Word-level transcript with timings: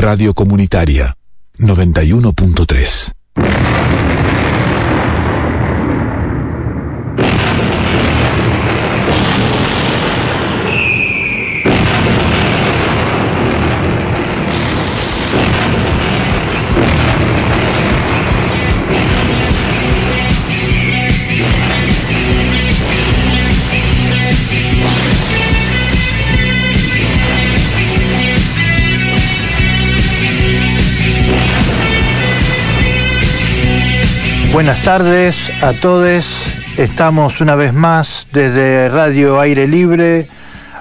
Radio 0.00 0.32
Comunitaria 0.32 1.14
91.3. 1.58 4.09
Buenas 34.60 34.82
tardes 34.82 35.50
a 35.62 35.72
todos. 35.72 36.26
Estamos 36.76 37.40
una 37.40 37.54
vez 37.54 37.72
más 37.72 38.26
desde 38.30 38.90
Radio 38.90 39.40
Aire 39.40 39.66
Libre 39.66 40.26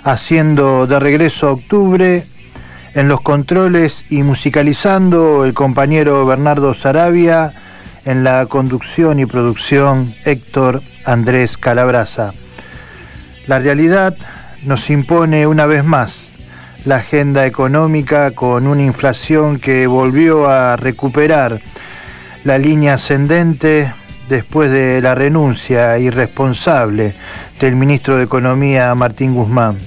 haciendo 0.04 0.86
de 0.86 1.00
regreso 1.00 1.48
a 1.48 1.52
octubre 1.54 2.26
en 2.94 3.08
los 3.08 3.22
controles 3.22 4.04
y 4.10 4.22
musicalizando 4.22 5.46
el 5.46 5.54
compañero 5.54 6.26
Bernardo 6.26 6.74
Sarabia 6.74 7.54
en 8.04 8.26
la 8.26 8.48
conducción 8.48 9.18
y 9.18 9.26
producción 9.26 10.14
Héctor 10.26 10.82
Andrés 11.06 11.58
Calabraza. 11.58 12.34
La 13.48 13.60
realidad 13.60 14.14
nos 14.66 14.90
impone 14.90 15.48
una 15.48 15.68
vez 15.68 15.86
más 15.86 16.28
la 16.84 16.98
agenda 16.98 17.46
económica 17.46 18.32
con 18.32 18.68
una 18.68 18.84
inflación 18.84 19.58
que 19.58 19.88
volvió 19.88 20.50
a 20.50 20.76
recuperar 20.76 21.62
la 22.44 22.58
línea 22.58 22.94
ascendente 22.94 23.94
después 24.30 24.72
de 24.72 25.02
la 25.02 25.16
renuncia 25.16 25.98
irresponsable 25.98 27.14
del 27.60 27.76
ministro 27.76 28.18
de 28.18 28.24
Economía 28.24 28.94
Martín 28.96 29.34
Guzmán. 29.34 29.78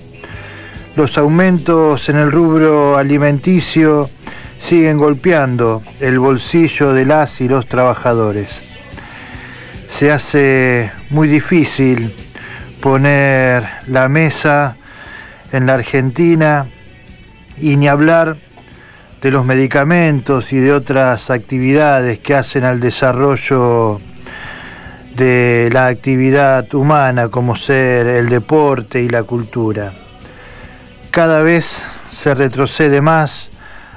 Los 0.96 1.16
aumentos 1.16 2.08
en 2.08 2.16
el 2.16 2.30
rubro 2.30 2.98
alimenticio 2.98 4.10
siguen 4.58 4.98
golpeando 4.98 5.82
el 6.00 6.18
bolsillo 6.18 6.92
de 6.92 7.06
las 7.06 7.40
y 7.40 7.48
los 7.48 7.66
trabajadores. 7.66 8.48
Se 9.98 10.12
hace 10.12 10.92
muy 11.10 11.28
difícil 11.28 12.14
poner 12.80 13.66
la 13.86 14.08
mesa 14.08 14.76
en 15.52 15.66
la 15.66 15.74
Argentina 15.74 16.66
y 17.60 17.76
ni 17.76 17.88
hablar 17.88 18.36
de 19.22 19.30
los 19.30 19.46
medicamentos 19.46 20.52
y 20.52 20.58
de 20.58 20.72
otras 20.72 21.30
actividades 21.30 22.18
que 22.18 22.34
hacen 22.34 22.64
al 22.64 22.80
desarrollo 22.80 24.00
de 25.14 25.70
la 25.72 25.86
actividad 25.86 26.74
humana 26.74 27.28
como 27.28 27.54
ser 27.54 28.08
el 28.08 28.28
deporte 28.28 29.00
y 29.00 29.08
la 29.08 29.22
cultura. 29.22 29.92
Cada 31.12 31.40
vez 31.42 31.84
se 32.10 32.34
retrocede 32.34 33.00
más 33.00 33.50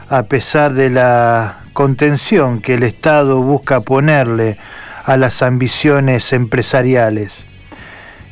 a 0.10 0.24
pesar 0.24 0.74
de 0.74 0.92
la 0.92 1.58
contención 1.74 2.62
que 2.62 2.76
el 2.76 2.84
Estado 2.84 3.42
busca 3.42 3.80
ponerle 3.80 4.58
a 5.06 5.18
las 5.18 5.42
ambiciones 5.42 6.34
empresariales, 6.34 7.44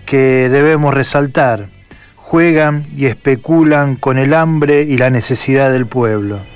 que 0.06 0.48
debemos 0.48 0.94
resaltar, 0.94 1.70
juegan 2.18 2.86
y 2.96 3.08
especulan 3.08 3.96
con 3.96 4.20
el 4.20 4.36
hambre 4.36 4.84
y 4.84 4.98
la 4.98 5.10
necesidad 5.10 5.72
del 5.72 5.88
pueblo. 5.88 6.53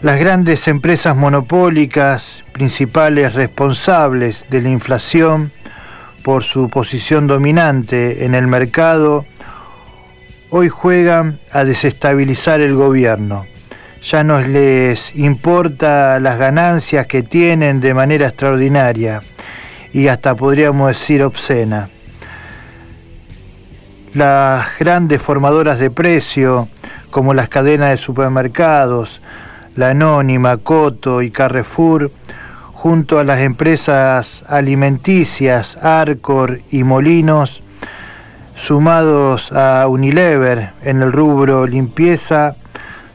Las 0.00 0.20
grandes 0.20 0.68
empresas 0.68 1.16
monopólicas, 1.16 2.44
principales 2.52 3.34
responsables 3.34 4.44
de 4.48 4.62
la 4.62 4.68
inflación 4.68 5.50
por 6.22 6.44
su 6.44 6.68
posición 6.68 7.26
dominante 7.26 8.24
en 8.24 8.36
el 8.36 8.46
mercado, 8.46 9.24
hoy 10.50 10.68
juegan 10.68 11.40
a 11.50 11.64
desestabilizar 11.64 12.60
el 12.60 12.74
gobierno. 12.74 13.46
Ya 14.04 14.22
no 14.22 14.40
les 14.40 15.16
importa 15.16 16.20
las 16.20 16.38
ganancias 16.38 17.06
que 17.08 17.24
tienen 17.24 17.80
de 17.80 17.92
manera 17.92 18.28
extraordinaria 18.28 19.20
y 19.92 20.06
hasta 20.06 20.36
podríamos 20.36 20.90
decir 20.90 21.24
obscena. 21.24 21.88
Las 24.14 24.78
grandes 24.78 25.20
formadoras 25.20 25.80
de 25.80 25.90
precio, 25.90 26.68
como 27.10 27.34
las 27.34 27.48
cadenas 27.48 27.90
de 27.90 27.96
supermercados, 27.96 29.20
la 29.78 29.90
Anónima, 29.90 30.56
Coto 30.56 31.22
y 31.22 31.30
Carrefour, 31.30 32.10
junto 32.72 33.20
a 33.20 33.24
las 33.24 33.38
empresas 33.38 34.44
alimenticias 34.48 35.78
Arcor 35.80 36.62
y 36.72 36.82
Molinos, 36.82 37.62
sumados 38.56 39.52
a 39.52 39.86
Unilever 39.86 40.70
en 40.82 41.00
el 41.00 41.12
rubro 41.12 41.64
limpieza, 41.64 42.56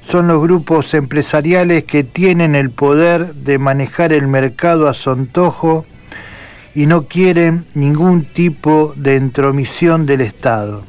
son 0.04 0.30
los 0.30 0.42
grupos 0.42 0.94
empresariales 0.94 1.84
que 1.84 2.06
tienen 2.06 2.56
el 2.56 2.70
poder 2.70 3.34
de 3.34 3.58
manejar 3.58 4.14
el 4.14 4.28
mercado 4.28 4.88
a 4.88 4.94
su 4.94 5.12
antojo 5.12 5.86
y 6.74 6.86
no 6.86 7.08
quieren 7.08 7.66
ningún 7.74 8.24
tipo 8.24 8.94
de 8.96 9.18
entromisión 9.18 10.06
del 10.06 10.22
Estado. 10.22 10.84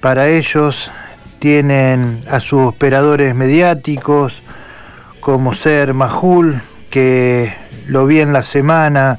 Para 0.00 0.28
ellos 0.28 0.92
tienen 1.42 2.20
a 2.30 2.38
sus 2.38 2.62
operadores 2.68 3.34
mediáticos, 3.34 4.44
como 5.18 5.54
ser 5.54 5.92
Majul, 5.92 6.62
que 6.88 7.52
lo 7.88 8.06
vi 8.06 8.20
en 8.20 8.32
la 8.32 8.44
semana 8.44 9.18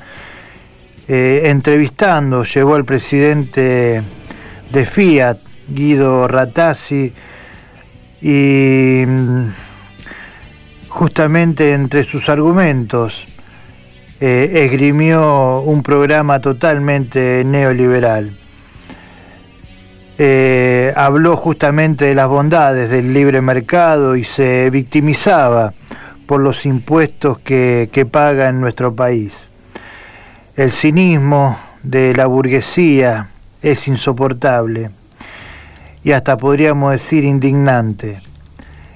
eh, 1.09 1.41
entrevistando, 1.47 2.45
llevó 2.45 2.75
al 2.75 2.85
presidente 2.85 4.01
de 4.71 4.85
Fiat, 4.85 5.37
Guido 5.67 6.29
Ratazzi, 6.29 7.11
y 8.21 9.03
mm, 9.05 9.47
justamente 10.87 11.73
entre 11.73 12.05
sus 12.05 12.29
argumentos 12.29 13.25
eh, 14.21 14.63
esgrimió 14.63 15.59
un 15.59 15.83
programa 15.83 16.39
totalmente 16.39 17.43
neoliberal. 17.45 18.31
Eh, 20.17 20.93
habló 20.95 21.35
justamente 21.35 22.05
de 22.05 22.15
las 22.15 22.27
bondades 22.27 22.89
del 22.91 23.13
libre 23.13 23.41
mercado 23.41 24.15
y 24.15 24.23
se 24.23 24.69
victimizaba 24.69 25.73
por 26.27 26.39
los 26.39 26.65
impuestos 26.65 27.39
que, 27.39 27.89
que 27.91 28.05
paga 28.05 28.49
en 28.49 28.61
nuestro 28.61 28.93
país. 28.93 29.49
El 30.55 30.71
cinismo 30.71 31.57
de 31.81 32.13
la 32.15 32.27
burguesía 32.27 33.29
es 33.63 33.87
insoportable 33.87 34.91
y 36.03 36.11
hasta 36.11 36.37
podríamos 36.37 36.91
decir 36.91 37.23
indignante. 37.23 38.17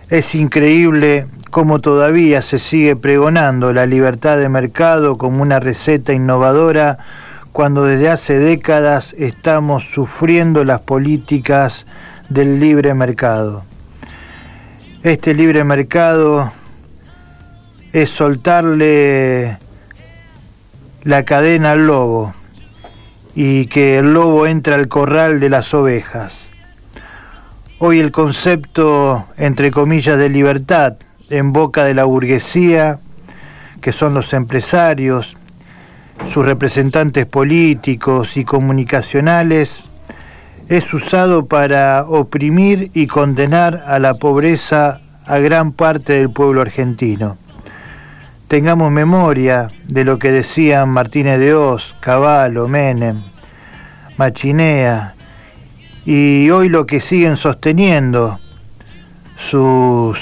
Es 0.09 0.35
increíble 0.35 1.25
cómo 1.49 1.79
todavía 1.79 2.41
se 2.41 2.59
sigue 2.59 2.95
pregonando 2.95 3.73
la 3.73 3.85
libertad 3.85 4.38
de 4.38 4.49
mercado 4.49 5.17
como 5.17 5.41
una 5.41 5.59
receta 5.59 6.13
innovadora 6.13 6.99
cuando 7.57 7.85
desde 7.85 8.07
hace 8.07 8.38
décadas 8.38 9.16
estamos 9.18 9.90
sufriendo 9.90 10.63
las 10.63 10.81
políticas 10.81 11.88
del 12.29 12.59
libre 12.59 12.94
mercado. 12.94 13.63
Este 15.01 15.34
libre 15.34 15.63
mercado 15.63 16.51
es 17.94 18.12
soltarle 18.12 19.57
la 21.01 21.23
cadena 21.23 21.72
al 21.72 21.88
lobo 21.88 22.35
y 23.34 23.66
que 23.66 23.97
el 23.97 24.13
lobo 24.13 24.46
entra 24.46 24.75
al 24.75 24.88
corral 24.88 25.40
de 25.40 25.50
las 25.50 25.73
ovejas. 25.73 26.40
Hoy 27.79 28.00
el 28.00 28.12
concepto, 28.12 29.25
entre 29.35 29.72
comillas, 29.72 30.19
de 30.19 30.29
libertad 30.29 30.97
en 31.31 31.53
boca 31.53 31.85
de 31.85 31.96
la 31.96 32.03
burguesía, 32.03 32.99
que 33.81 33.93
son 33.93 34.14
los 34.14 34.34
empresarios, 34.34 35.35
sus 36.25 36.46
representantes 36.46 37.25
políticos 37.25 38.37
y 38.37 38.43
comunicacionales, 38.43 39.90
es 40.69 40.93
usado 40.93 41.46
para 41.46 42.03
oprimir 42.08 42.91
y 42.93 43.08
condenar 43.08 43.84
a 43.87 43.99
la 43.99 44.16
pobreza 44.16 44.99
a 45.25 45.37
gran 45.40 45.72
parte 45.72 46.14
del 46.14 46.29
pueblo 46.29 46.61
argentino. 46.61 47.37
Tengamos 48.47 48.91
memoria 48.91 49.69
de 49.87 50.03
lo 50.03 50.19
que 50.19 50.31
decían 50.31 50.90
Martínez 50.90 51.40
de 51.40 51.53
Oz, 51.53 51.96
Caballo, 51.99 52.67
Menem, 52.67 53.22
Machinea, 54.17 55.14
y 56.05 56.49
hoy 56.49 56.69
lo 56.69 56.85
que 56.85 57.02
siguen 57.02 57.35
sosteniendo 57.35 58.40
sus, 59.37 60.17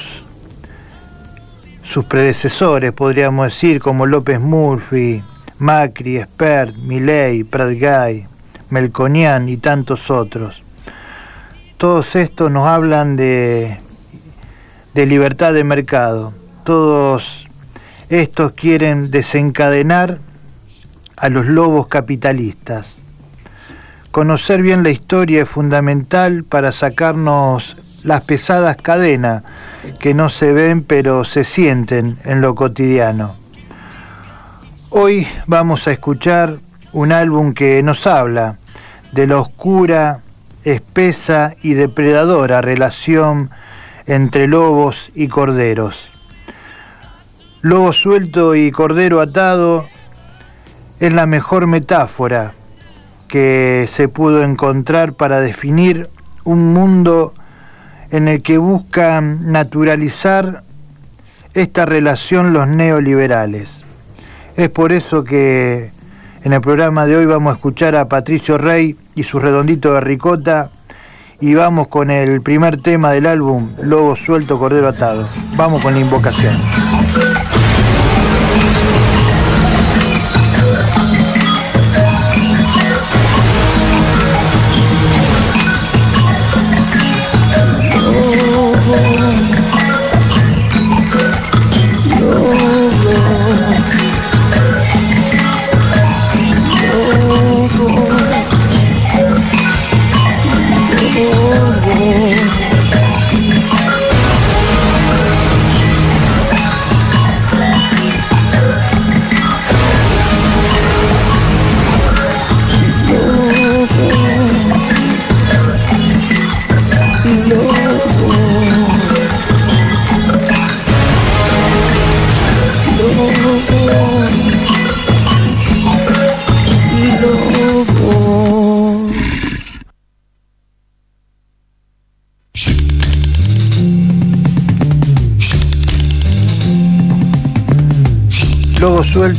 sus 1.83 2.05
predecesores, 2.05 2.91
podríamos 2.91 3.45
decir, 3.45 3.79
como 3.79 4.07
López 4.07 4.39
Murphy, 4.39 5.23
Macri, 5.59 6.17
Espert, 6.17 6.75
Milei, 6.75 7.43
Pratgay, 7.43 8.25
Melconian 8.69 9.47
y 9.47 9.57
tantos 9.57 10.11
otros. 10.11 10.61
Todos 11.77 12.15
estos 12.15 12.51
nos 12.51 12.67
hablan 12.67 13.15
de, 13.15 13.77
de 14.93 15.05
libertad 15.05 15.53
de 15.53 15.63
mercado. 15.63 16.33
Todos 16.63 17.45
estos 18.09 18.51
quieren 18.51 19.11
desencadenar 19.11 20.19
a 21.15 21.29
los 21.29 21.45
lobos 21.45 21.87
capitalistas. 21.87 22.97
Conocer 24.11 24.61
bien 24.61 24.83
la 24.83 24.89
historia 24.89 25.43
es 25.43 25.49
fundamental 25.49 26.43
para 26.43 26.71
sacarnos 26.71 27.77
las 28.03 28.21
pesadas 28.21 28.77
cadenas 28.77 29.43
que 29.99 30.13
no 30.13 30.29
se 30.29 30.53
ven 30.53 30.83
pero 30.83 31.25
se 31.25 31.43
sienten 31.43 32.17
en 32.23 32.41
lo 32.41 32.55
cotidiano. 32.55 33.44
Hoy 34.91 35.27
vamos 35.47 35.87
a 35.87 35.91
escuchar 35.91 36.59
un 36.93 37.11
álbum 37.11 37.53
que 37.53 37.81
nos 37.81 38.05
habla 38.05 38.57
de 39.11 39.25
la 39.25 39.39
oscura, 39.39 40.19
espesa 40.63 41.55
y 41.63 41.73
depredadora 41.73 42.61
relación 42.61 43.49
entre 44.05 44.47
lobos 44.47 45.11
y 45.15 45.27
corderos. 45.27 46.09
Lobo 47.61 47.93
suelto 47.93 48.53
y 48.53 48.71
cordero 48.71 49.21
atado 49.21 49.85
es 50.99 51.11
la 51.11 51.25
mejor 51.25 51.65
metáfora 51.65 52.53
que 53.27 53.89
se 53.91 54.07
pudo 54.07 54.43
encontrar 54.43 55.13
para 55.13 55.39
definir 55.39 56.09
un 56.43 56.73
mundo 56.73 57.33
en 58.11 58.27
el 58.27 58.43
que 58.43 58.59
buscan 58.59 59.51
naturalizar 59.51 60.61
esta 61.55 61.87
relación 61.87 62.53
los 62.53 62.67
neoliberales. 62.67 63.84
Es 64.57 64.69
por 64.69 64.93
eso 64.93 65.23
que 65.23 65.91
en 66.43 66.53
el 66.53 66.61
programa 66.61 67.05
de 67.05 67.17
hoy 67.17 67.25
vamos 67.25 67.51
a 67.51 67.55
escuchar 67.55 67.95
a 67.97 68.07
Patricio 68.07 68.57
Rey 68.57 68.95
y 69.13 69.23
su 69.23 69.37
redondito 69.39 69.93
de 69.93 69.99
ricota 69.99 70.69
y 71.41 71.53
vamos 71.55 71.89
con 71.89 72.09
el 72.09 72.41
primer 72.41 72.81
tema 72.81 73.11
del 73.11 73.25
álbum 73.25 73.71
Lobo 73.81 74.15
Suelto, 74.15 74.57
Cordero 74.57 74.87
Atado. 74.87 75.27
Vamos 75.57 75.81
con 75.81 75.93
la 75.93 75.99
invocación. 75.99 76.55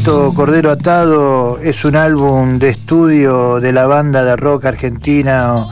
Cordero 0.07 0.71
Atado 0.71 1.59
es 1.61 1.85
un 1.85 1.97
álbum 1.97 2.61
de 2.61 2.69
estudio 2.69 3.59
de 3.59 3.73
la 3.73 3.87
banda 3.87 4.23
de 4.23 4.37
rock 4.37 4.67
argentina 4.67 5.67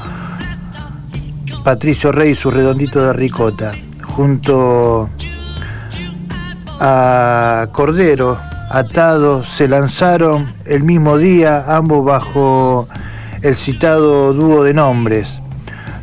Patricio 1.63 2.11
Rey 2.11 2.35
su 2.35 2.51
redondito 2.51 3.01
de 3.01 3.13
ricota. 3.13 3.71
Junto 4.03 5.09
a 6.81 7.69
Cordero 7.71 8.37
Atado 8.71 9.45
se 9.45 9.69
lanzaron 9.69 10.53
el 10.65 10.83
mismo 10.83 11.17
día, 11.17 11.65
ambos 11.69 12.05
bajo 12.05 12.89
el 13.41 13.55
citado 13.55 14.33
dúo 14.33 14.65
de 14.65 14.75
nombres. 14.75 15.29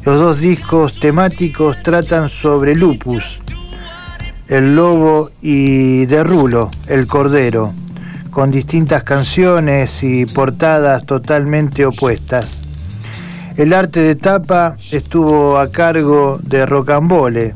Los 0.06 0.18
dos 0.18 0.40
discos 0.40 1.02
temáticos 1.02 1.84
tratan 1.84 2.30
sobre 2.30 2.76
lupus, 2.76 3.44
el 4.48 4.74
lobo 4.74 5.32
y 5.42 6.06
de 6.06 6.24
Rulo, 6.24 6.72
el 6.88 7.08
cordero 7.08 7.74
con 8.32 8.50
distintas 8.50 9.04
canciones 9.04 10.02
y 10.02 10.26
portadas 10.26 11.06
totalmente 11.06 11.86
opuestas. 11.86 12.62
El 13.58 13.74
arte 13.74 14.00
de 14.00 14.16
tapa 14.16 14.78
estuvo 14.92 15.60
a 15.60 15.72
cargo 15.72 16.40
de 16.42 16.66
Rocambole, 16.66 17.54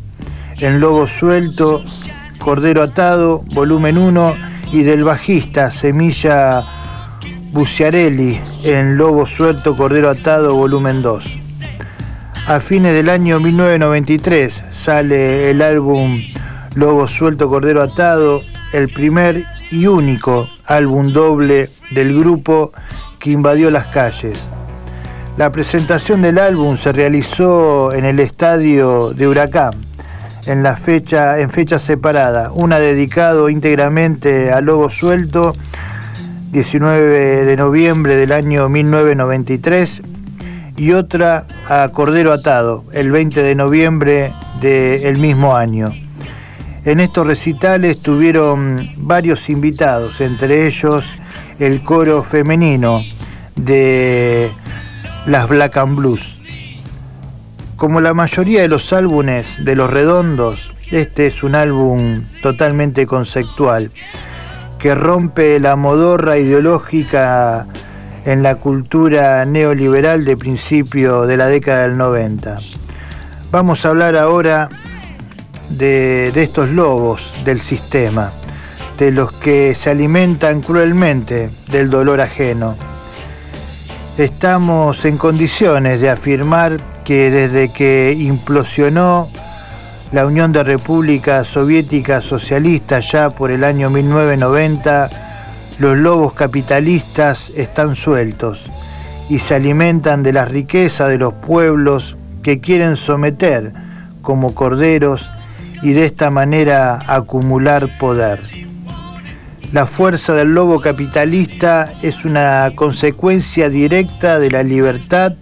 en 0.60 0.80
Lobo 0.80 1.08
Suelto, 1.08 1.84
Cordero 2.40 2.84
Atado, 2.84 3.44
volumen 3.54 3.98
1, 3.98 4.36
y 4.74 4.84
del 4.84 5.04
bajista 5.04 5.72
Semilla 5.72 6.64
Buciarelli, 7.52 8.40
en 8.64 8.98
Lobo 8.98 9.26
Suelto, 9.26 9.76
Cordero 9.76 10.10
Atado, 10.10 10.54
volumen 10.56 11.02
2. 11.02 11.26
A 12.48 12.60
fines 12.60 12.94
del 12.94 13.10
año 13.10 13.40
1993 13.40 14.64
sale 14.74 15.50
el 15.50 15.62
álbum 15.62 16.22
Lobo 16.76 17.08
Suelto, 17.08 17.50
Cordero 17.50 17.82
Atado, 17.82 18.42
el 18.74 18.90
primer 18.90 19.46
y 19.72 19.88
único 19.88 20.48
álbum 20.66 21.12
doble 21.12 21.70
del 21.92 22.18
grupo 22.18 22.72
que 23.20 23.32
invadió 23.32 23.72
las 23.72 23.88
calles. 23.88 24.48
La 25.38 25.52
presentación 25.52 26.22
del 26.22 26.40
álbum 26.40 26.78
se 26.78 26.92
realizó 26.92 27.92
en 27.92 28.06
el 28.06 28.20
estadio 28.20 29.12
de 29.12 29.28
Huracán, 29.28 29.72
en, 30.48 30.64
la 30.64 30.78
fecha, 30.78 31.40
en 31.40 31.50
fecha 31.50 31.78
separada, 31.78 32.52
una 32.54 32.80
dedicado 32.80 33.50
íntegramente 33.50 34.52
a 34.52 34.62
Lobo 34.62 34.90
Suelto, 34.90 35.54
19 36.52 37.44
de 37.46 37.58
noviembre 37.58 38.16
del 38.16 38.32
año 38.32 38.70
1993, 38.70 40.02
y 40.78 40.92
otra 40.94 41.46
a 41.68 41.90
Cordero 41.90 42.32
Atado, 42.32 42.86
el 42.94 43.12
20 43.12 43.44
de 43.44 43.56
noviembre 43.56 44.32
del 44.62 45.18
mismo 45.18 45.56
año. 45.56 46.05
En 46.86 47.00
estos 47.00 47.26
recitales 47.26 48.04
tuvieron 48.04 48.78
varios 48.98 49.50
invitados, 49.50 50.22
entre 50.22 50.68
ellos 50.68 51.04
el 51.58 51.84
coro 51.84 52.22
femenino 52.22 53.02
de 53.56 54.52
las 55.26 55.50
Black 55.50 55.78
and 55.78 55.96
Blues. 55.96 56.40
Como 57.76 58.02
la 58.02 58.14
mayoría 58.14 58.62
de 58.62 58.68
los 58.68 58.94
álbumes 58.94 59.66
de 59.66 59.76
Los 59.76 59.90
Redondos, 59.90 60.76
este 60.92 61.26
es 61.26 61.42
un 61.42 61.56
álbum 61.56 62.22
totalmente 62.44 63.08
conceptual 63.08 63.90
que 64.78 64.94
rompe 64.94 65.60
la 65.60 65.76
modorra 65.76 66.38
ideológica 66.38 67.66
en 68.26 68.44
la 68.44 68.58
cultura 68.58 69.44
neoliberal 69.46 70.24
de 70.24 70.38
principio 70.38 71.26
de 71.26 71.38
la 71.38 71.48
década 71.48 71.88
del 71.88 71.98
90. 71.98 72.58
Vamos 73.50 73.84
a 73.84 73.90
hablar 73.90 74.16
ahora 74.16 74.70
de, 75.70 76.32
estos 76.36 76.70
lobos 76.70 77.32
del 77.44 77.62
sistema, 77.62 78.32
de 78.98 79.12
los 79.12 79.32
que 79.34 79.76
se 79.76 79.90
alimentan 79.90 80.62
cruelmente 80.62 81.50
del 81.70 81.90
dolor 81.90 82.22
ajeno. 82.22 82.76
Estamos 84.18 85.04
en 85.06 85.18
condiciones 85.18 86.00
de 86.00 86.10
afirmar 86.10 86.78
que 87.04 87.30
desde 87.30 87.72
que 87.72 88.16
implosionó 88.18 89.28
la 90.12 90.26
Unión 90.26 90.52
de 90.52 90.64
Repúblicas 90.64 91.48
Soviéticas 91.48 92.24
Socialistas 92.24 93.12
ya 93.12 93.30
por 93.30 93.52
el 93.52 93.64
año 93.64 93.90
1990, 93.90 95.10
los 95.80 95.98
lobos 95.98 96.34
capitalistas 96.34 97.52
están 97.56 97.96
sueltos 97.96 98.64
y 99.30 99.40
se 99.40 99.56
alimentan 99.56 100.24
de 100.24 100.32
la 100.32 100.46
riqueza 100.46 101.08
de 101.08 101.18
los 101.18 101.34
pueblos 101.34 102.16
que 102.44 102.60
quieren 102.60 102.96
someter 102.96 103.74
como 104.22 104.56
corderos 104.56 105.30
y 105.82 105.94
de 105.94 106.06
esta 106.06 106.30
manera 106.30 107.00
acumular 107.08 107.88
poder. 108.00 108.42
La 109.72 109.88
fuerza 109.88 110.34
del 110.34 110.54
lobo 110.54 110.80
capitalista 110.80 111.92
es 112.02 112.24
una 112.24 112.72
consecuencia 112.76 113.68
directa 113.70 114.40
de 114.40 114.50
la 114.50 114.64
libertad 114.64 115.34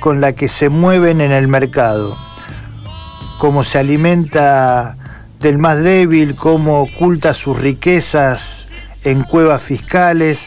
con 0.00 0.20
la 0.20 0.32
que 0.32 0.48
se 0.48 0.68
mueven 0.68 1.20
en 1.20 1.32
el 1.32 1.48
mercado. 1.48 2.16
Cómo 3.38 3.64
se 3.64 3.78
alimenta 3.78 4.96
del 5.40 5.58
más 5.58 5.82
débil, 5.82 6.36
cómo 6.36 6.82
oculta 6.82 7.34
sus 7.34 7.58
riquezas 7.60 8.72
en 9.04 9.24
cuevas 9.24 9.62
fiscales. 9.62 10.40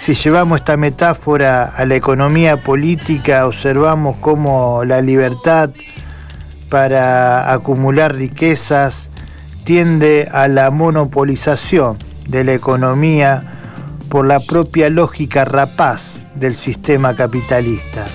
Si 0.00 0.14
llevamos 0.14 0.60
esta 0.60 0.76
metáfora 0.76 1.72
a 1.76 1.84
la 1.86 1.96
economía 1.96 2.56
política, 2.58 3.46
observamos 3.46 4.16
cómo 4.20 4.84
la 4.84 5.00
libertad 5.00 5.70
para 6.68 7.52
acumular 7.52 8.14
riquezas 8.14 9.08
tiende 9.64 10.28
a 10.32 10.48
la 10.48 10.70
monopolización 10.70 11.98
de 12.26 12.44
la 12.44 12.54
economía 12.54 13.42
por 14.08 14.26
la 14.26 14.40
propia 14.40 14.88
lógica 14.88 15.44
rapaz 15.44 16.14
del 16.34 16.56
sistema 16.56 17.14
capitalista. 17.14 18.06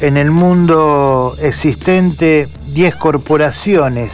En 0.00 0.16
el 0.16 0.30
mundo 0.30 1.34
existente, 1.40 2.48
10 2.72 2.96
corporaciones 2.96 4.12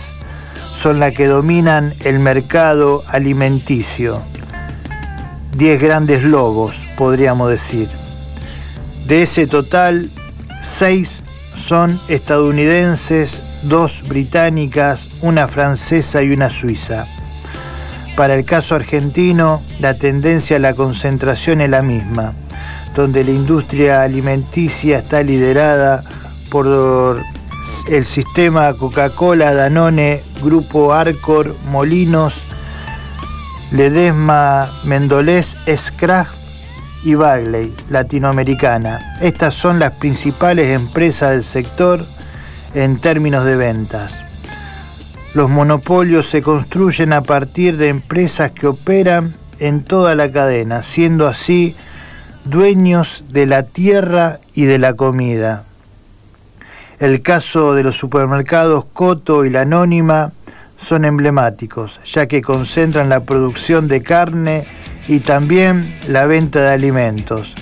son 0.76 1.00
las 1.00 1.14
que 1.14 1.26
dominan 1.26 1.92
el 2.04 2.18
mercado 2.18 3.02
alimenticio. 3.08 4.20
10 5.56 5.80
grandes 5.80 6.22
lobos, 6.22 6.76
podríamos 6.96 7.50
decir. 7.50 7.88
De 9.06 9.22
ese 9.22 9.46
total, 9.46 10.10
6 10.62 11.22
son 11.58 11.98
estadounidenses, 12.08 13.60
2 13.64 14.02
británicas, 14.08 15.00
una 15.22 15.48
francesa 15.48 16.22
y 16.22 16.30
una 16.30 16.50
suiza. 16.50 17.06
Para 18.16 18.34
el 18.34 18.44
caso 18.44 18.74
argentino, 18.74 19.62
la 19.80 19.94
tendencia 19.94 20.56
a 20.56 20.60
la 20.60 20.74
concentración 20.74 21.60
es 21.60 21.70
la 21.70 21.82
misma 21.82 22.32
donde 22.98 23.22
la 23.22 23.30
industria 23.30 24.02
alimenticia 24.02 24.98
está 24.98 25.22
liderada 25.22 26.02
por 26.50 27.22
el 27.88 28.04
sistema 28.04 28.72
Coca-Cola, 28.74 29.54
Danone, 29.54 30.20
Grupo 30.42 30.92
Arcor, 30.92 31.54
Molinos, 31.70 32.34
Ledesma, 33.70 34.66
Mendolés, 34.84 35.46
Scraft 35.76 36.37
y 37.08 37.14
Bagley, 37.14 37.74
latinoamericana. 37.88 38.98
Estas 39.22 39.54
son 39.54 39.78
las 39.78 39.94
principales 39.94 40.78
empresas 40.78 41.30
del 41.30 41.42
sector 41.42 42.00
en 42.74 42.98
términos 42.98 43.44
de 43.46 43.56
ventas. 43.56 44.14
Los 45.32 45.48
monopolios 45.48 46.28
se 46.28 46.42
construyen 46.42 47.14
a 47.14 47.22
partir 47.22 47.78
de 47.78 47.88
empresas 47.88 48.52
que 48.52 48.66
operan 48.66 49.32
en 49.58 49.84
toda 49.84 50.14
la 50.14 50.30
cadena, 50.30 50.82
siendo 50.82 51.26
así 51.26 51.74
dueños 52.44 53.24
de 53.30 53.46
la 53.46 53.62
tierra 53.62 54.40
y 54.54 54.66
de 54.66 54.78
la 54.78 54.92
comida. 54.92 55.64
El 56.98 57.22
caso 57.22 57.72
de 57.72 57.84
los 57.84 57.96
supermercados 57.96 58.84
Coto 58.92 59.46
y 59.46 59.50
la 59.50 59.62
Anónima 59.62 60.32
son 60.78 61.06
emblemáticos, 61.06 62.00
ya 62.04 62.26
que 62.26 62.42
concentran 62.42 63.08
la 63.08 63.20
producción 63.20 63.88
de 63.88 64.02
carne 64.02 64.66
y 65.08 65.20
también 65.20 65.92
la 66.06 66.26
venta 66.26 66.60
de 66.60 66.70
alimentos, 66.70 67.54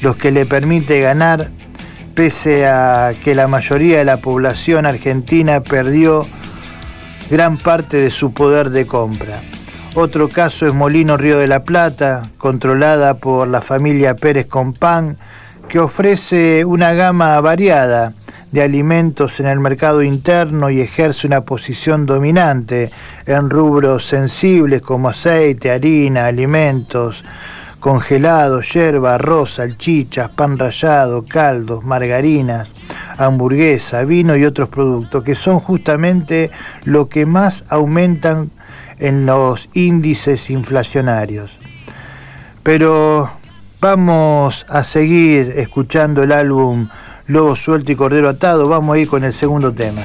los 0.00 0.16
que 0.16 0.32
le 0.32 0.44
permite 0.44 1.00
ganar 1.00 1.48
pese 2.14 2.66
a 2.66 3.12
que 3.22 3.36
la 3.36 3.46
mayoría 3.46 3.98
de 3.98 4.04
la 4.04 4.16
población 4.16 4.86
argentina 4.86 5.60
perdió 5.60 6.26
gran 7.30 7.56
parte 7.56 7.96
de 7.96 8.10
su 8.10 8.32
poder 8.32 8.70
de 8.70 8.86
compra. 8.86 9.40
Otro 9.94 10.28
caso 10.28 10.66
es 10.66 10.74
Molino 10.74 11.16
Río 11.16 11.38
de 11.38 11.46
la 11.46 11.62
Plata, 11.62 12.28
controlada 12.36 13.14
por 13.14 13.46
la 13.46 13.60
familia 13.60 14.14
Pérez 14.14 14.46
Compán, 14.46 15.16
que 15.68 15.78
ofrece 15.78 16.64
una 16.64 16.92
gama 16.92 17.40
variada 17.40 18.12
de 18.52 18.62
alimentos 18.62 19.40
en 19.40 19.46
el 19.46 19.60
mercado 19.60 20.02
interno 20.02 20.70
y 20.70 20.80
ejerce 20.80 21.26
una 21.26 21.42
posición 21.42 22.06
dominante 22.06 22.90
en 23.26 23.50
rubros 23.50 24.06
sensibles 24.06 24.82
como 24.82 25.10
aceite, 25.10 25.70
harina, 25.70 26.26
alimentos, 26.26 27.24
congelados, 27.80 28.72
yerba, 28.72 29.14
arroz, 29.14 29.54
salchichas, 29.54 30.30
pan 30.30 30.58
rallado, 30.58 31.24
caldos, 31.26 31.84
margarinas, 31.84 32.68
hamburguesa, 33.18 34.04
vino 34.04 34.36
y 34.36 34.44
otros 34.44 34.68
productos, 34.68 35.22
que 35.22 35.34
son 35.34 35.60
justamente 35.60 36.50
lo 36.84 37.08
que 37.08 37.26
más 37.26 37.64
aumentan 37.68 38.50
en 38.98 39.26
los 39.26 39.68
índices 39.74 40.50
inflacionarios. 40.50 41.50
Pero 42.62 43.30
vamos 43.80 44.66
a 44.68 44.82
seguir 44.82 45.54
escuchando 45.56 46.22
el 46.22 46.32
álbum 46.32 46.88
Lobo 47.28 47.54
Suelto 47.56 47.92
y 47.92 47.94
Cordero 47.94 48.30
Atado. 48.30 48.68
Vamos 48.68 48.96
a 48.96 48.98
ir 48.98 49.06
con 49.06 49.22
el 49.22 49.34
segundo 49.34 49.70
tema. 49.72 50.00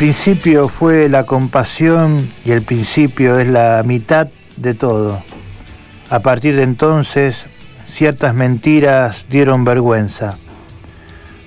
Principio 0.00 0.68
fue 0.68 1.10
la 1.10 1.24
compasión 1.24 2.32
y 2.46 2.52
el 2.52 2.62
principio 2.62 3.38
es 3.38 3.46
la 3.46 3.82
mitad 3.84 4.28
de 4.56 4.72
todo. 4.72 5.22
A 6.08 6.20
partir 6.20 6.56
de 6.56 6.62
entonces, 6.62 7.44
ciertas 7.86 8.34
mentiras 8.34 9.26
dieron 9.28 9.62
vergüenza. 9.66 10.38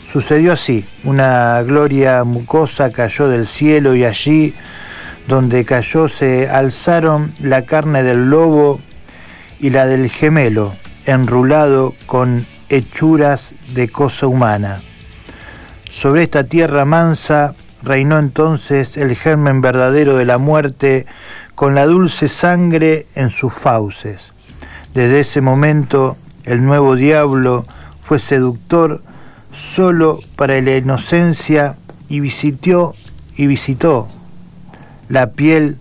Sucedió 0.06 0.54
así, 0.54 0.86
una 1.04 1.64
gloria 1.64 2.24
mucosa 2.26 2.92
cayó 2.92 3.28
del 3.28 3.48
cielo 3.48 3.96
y 3.96 4.06
allí 4.06 4.54
donde 5.28 5.66
cayó 5.66 6.08
se 6.08 6.48
alzaron 6.48 7.34
la 7.40 7.64
carne 7.64 8.04
del 8.04 8.30
lobo 8.30 8.80
y 9.60 9.72
la 9.72 9.88
del 9.88 10.12
gemelo, 10.12 10.76
enrulado 11.08 11.96
con 12.06 12.46
hechuras 12.70 13.50
de 13.74 13.90
cosa 13.90 14.28
humana. 14.28 14.80
Sobre 15.90 16.22
esta 16.22 16.44
tierra 16.44 16.86
mansa 16.86 17.56
reinó 17.84 18.18
entonces 18.18 18.98
el 18.98 19.16
germen 19.16 19.62
verdadero 19.62 20.16
de 20.16 20.26
la 20.26 20.38
muerte 20.38 21.06
con 21.56 21.76
la 21.76 21.86
dulce 21.86 22.30
sangre 22.30 23.06
en 23.16 23.30
sus 23.30 23.54
fauces. 23.54 24.32
Desde 24.94 25.20
ese 25.20 25.42
momento 25.42 26.18
el 26.46 26.64
nuevo 26.66 26.96
diablo 26.96 27.66
fue 28.04 28.20
seductor 28.20 29.02
solo 29.54 30.20
para 30.36 30.60
la 30.62 30.78
inocencia 30.78 31.76
y 32.10 32.20
visitó 32.20 32.94
y 33.36 33.48
visitó 33.48 34.08
la 35.10 35.32
piel 35.32 35.78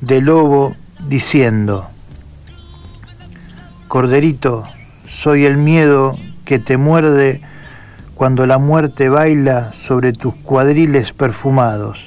del 0.00 0.24
lobo 0.24 0.74
diciendo, 1.08 1.88
Corderito, 3.88 4.64
soy 5.08 5.44
el 5.44 5.56
miedo 5.56 6.16
que 6.44 6.58
te 6.58 6.76
muerde 6.76 7.40
cuando 8.22 8.46
la 8.46 8.58
muerte 8.58 9.08
baila 9.08 9.72
sobre 9.72 10.12
tus 10.12 10.32
cuadriles 10.32 11.12
perfumados, 11.12 11.98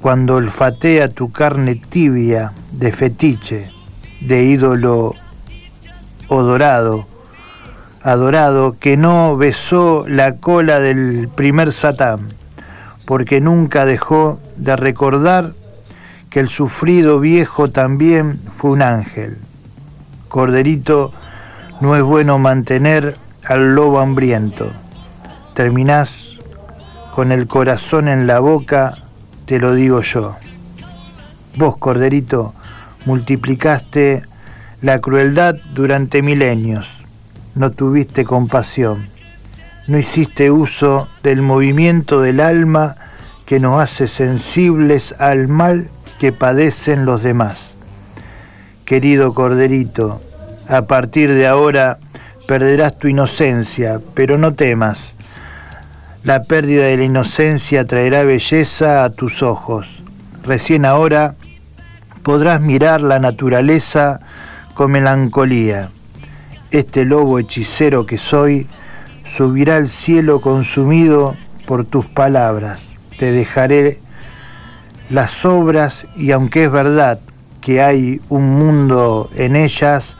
cuando 0.00 0.36
olfatea 0.36 1.08
tu 1.08 1.32
carne 1.32 1.74
tibia 1.74 2.52
de 2.70 2.92
fetiche, 2.92 3.64
de 4.20 4.44
ídolo 4.44 5.16
odorado, 6.28 7.04
adorado, 8.04 8.76
que 8.78 8.96
no 8.96 9.36
besó 9.36 10.04
la 10.06 10.36
cola 10.36 10.78
del 10.78 11.28
primer 11.34 11.72
Satán, 11.72 12.28
porque 13.06 13.40
nunca 13.40 13.84
dejó 13.84 14.38
de 14.56 14.76
recordar 14.76 15.50
que 16.30 16.38
el 16.38 16.48
sufrido 16.48 17.18
viejo 17.18 17.72
también 17.72 18.38
fue 18.56 18.70
un 18.70 18.82
ángel. 18.82 19.38
Corderito, 20.28 21.12
no 21.80 21.96
es 21.96 22.04
bueno 22.04 22.38
mantener 22.38 23.16
al 23.50 23.74
lobo 23.74 23.98
hambriento. 23.98 24.70
Terminás 25.54 26.36
con 27.12 27.32
el 27.32 27.48
corazón 27.48 28.06
en 28.06 28.28
la 28.28 28.38
boca, 28.38 28.94
te 29.44 29.58
lo 29.58 29.74
digo 29.74 30.02
yo. 30.02 30.36
Vos, 31.56 31.76
Corderito, 31.78 32.54
multiplicaste 33.06 34.22
la 34.82 35.00
crueldad 35.00 35.56
durante 35.74 36.22
milenios. 36.22 37.00
No 37.56 37.72
tuviste 37.72 38.24
compasión. 38.24 39.08
No 39.88 39.98
hiciste 39.98 40.52
uso 40.52 41.08
del 41.24 41.42
movimiento 41.42 42.20
del 42.20 42.38
alma 42.38 42.94
que 43.46 43.58
nos 43.58 43.82
hace 43.82 44.06
sensibles 44.06 45.12
al 45.18 45.48
mal 45.48 45.88
que 46.20 46.30
padecen 46.30 47.04
los 47.04 47.20
demás. 47.24 47.74
Querido 48.84 49.34
Corderito, 49.34 50.22
a 50.68 50.82
partir 50.82 51.34
de 51.34 51.48
ahora 51.48 51.98
perderás 52.50 52.98
tu 52.98 53.06
inocencia, 53.06 54.00
pero 54.12 54.36
no 54.36 54.54
temas. 54.54 55.14
La 56.24 56.42
pérdida 56.42 56.86
de 56.86 56.96
la 56.96 57.04
inocencia 57.04 57.84
traerá 57.84 58.24
belleza 58.24 59.04
a 59.04 59.10
tus 59.10 59.44
ojos. 59.44 60.02
Recién 60.42 60.84
ahora 60.84 61.36
podrás 62.24 62.60
mirar 62.60 63.02
la 63.02 63.20
naturaleza 63.20 64.18
con 64.74 64.90
melancolía. 64.90 65.90
Este 66.72 67.04
lobo 67.04 67.38
hechicero 67.38 68.04
que 68.04 68.18
soy 68.18 68.66
subirá 69.24 69.76
al 69.76 69.88
cielo 69.88 70.40
consumido 70.40 71.36
por 71.66 71.84
tus 71.84 72.04
palabras. 72.06 72.80
Te 73.16 73.30
dejaré 73.30 74.00
las 75.08 75.44
obras 75.44 76.04
y 76.16 76.32
aunque 76.32 76.64
es 76.64 76.72
verdad 76.72 77.20
que 77.60 77.80
hay 77.80 78.20
un 78.28 78.50
mundo 78.58 79.30
en 79.36 79.54
ellas, 79.54 80.16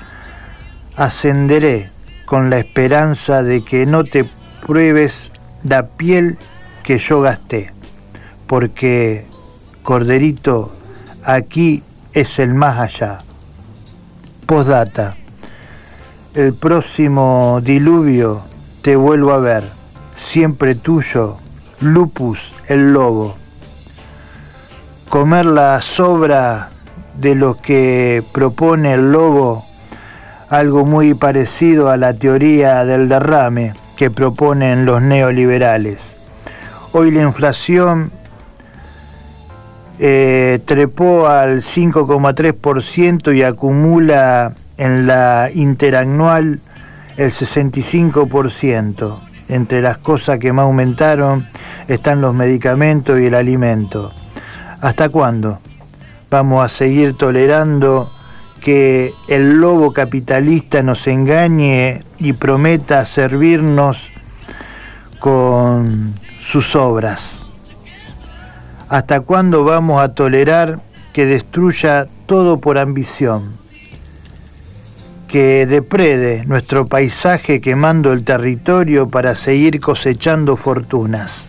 ascenderé 0.94 1.90
con 2.30 2.48
la 2.48 2.58
esperanza 2.58 3.42
de 3.42 3.64
que 3.64 3.86
no 3.86 4.04
te 4.04 4.24
pruebes 4.64 5.32
la 5.64 5.88
piel 5.88 6.38
que 6.84 6.96
yo 6.98 7.22
gasté, 7.22 7.72
porque, 8.46 9.26
Corderito, 9.82 10.70
aquí 11.24 11.82
es 12.12 12.38
el 12.38 12.54
más 12.54 12.78
allá. 12.78 13.18
Postdata. 14.46 15.16
El 16.32 16.54
próximo 16.54 17.58
diluvio 17.64 18.42
te 18.82 18.94
vuelvo 18.94 19.32
a 19.32 19.38
ver, 19.38 19.64
siempre 20.16 20.76
tuyo, 20.76 21.36
Lupus 21.80 22.52
el 22.68 22.92
lobo. 22.92 23.34
Comer 25.08 25.46
la 25.46 25.82
sobra 25.82 26.70
de 27.18 27.34
lo 27.34 27.56
que 27.56 28.22
propone 28.32 28.94
el 28.94 29.10
lobo 29.10 29.64
algo 30.50 30.84
muy 30.84 31.14
parecido 31.14 31.90
a 31.90 31.96
la 31.96 32.12
teoría 32.12 32.84
del 32.84 33.08
derrame 33.08 33.72
que 33.96 34.10
proponen 34.10 34.84
los 34.84 35.00
neoliberales. 35.00 35.98
Hoy 36.92 37.12
la 37.12 37.22
inflación 37.22 38.10
eh, 40.00 40.60
trepó 40.64 41.28
al 41.28 41.62
5,3% 41.62 43.36
y 43.36 43.44
acumula 43.44 44.54
en 44.76 45.06
la 45.06 45.50
interanual 45.54 46.58
el 47.16 47.30
65%. 47.30 49.18
Entre 49.48 49.82
las 49.82 49.98
cosas 49.98 50.38
que 50.38 50.52
más 50.52 50.64
aumentaron 50.64 51.46
están 51.86 52.20
los 52.20 52.34
medicamentos 52.34 53.20
y 53.20 53.26
el 53.26 53.34
alimento. 53.34 54.12
¿Hasta 54.80 55.10
cuándo 55.10 55.58
vamos 56.28 56.64
a 56.64 56.68
seguir 56.68 57.16
tolerando 57.16 58.10
que 58.60 59.14
el 59.28 59.60
lobo 59.60 59.92
capitalista 59.92 60.82
nos 60.82 61.06
engañe 61.06 62.02
y 62.18 62.34
prometa 62.34 63.04
servirnos 63.04 64.08
con 65.18 66.14
sus 66.40 66.76
obras. 66.76 67.20
¿Hasta 68.88 69.20
cuándo 69.20 69.64
vamos 69.64 70.00
a 70.02 70.14
tolerar 70.14 70.80
que 71.12 71.26
destruya 71.26 72.08
todo 72.26 72.58
por 72.58 72.76
ambición? 72.76 73.52
Que 75.28 75.64
deprede 75.66 76.44
nuestro 76.46 76.86
paisaje 76.86 77.60
quemando 77.60 78.12
el 78.12 78.24
territorio 78.24 79.08
para 79.08 79.36
seguir 79.36 79.80
cosechando 79.80 80.56
fortunas. 80.56 81.46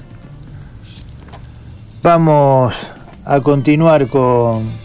Vamos 2.03 2.75
a 3.25 3.39
continuar 3.41 4.07
con 4.07 4.80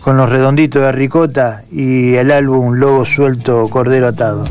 con 0.00 0.16
los 0.16 0.28
redonditos 0.28 0.82
de 0.82 0.92
ricota 0.92 1.64
y 1.70 2.14
el 2.14 2.30
álbum 2.30 2.74
Lobo 2.74 3.04
Suelto, 3.04 3.68
Cordero 3.68 4.08
Atado. 4.08 4.44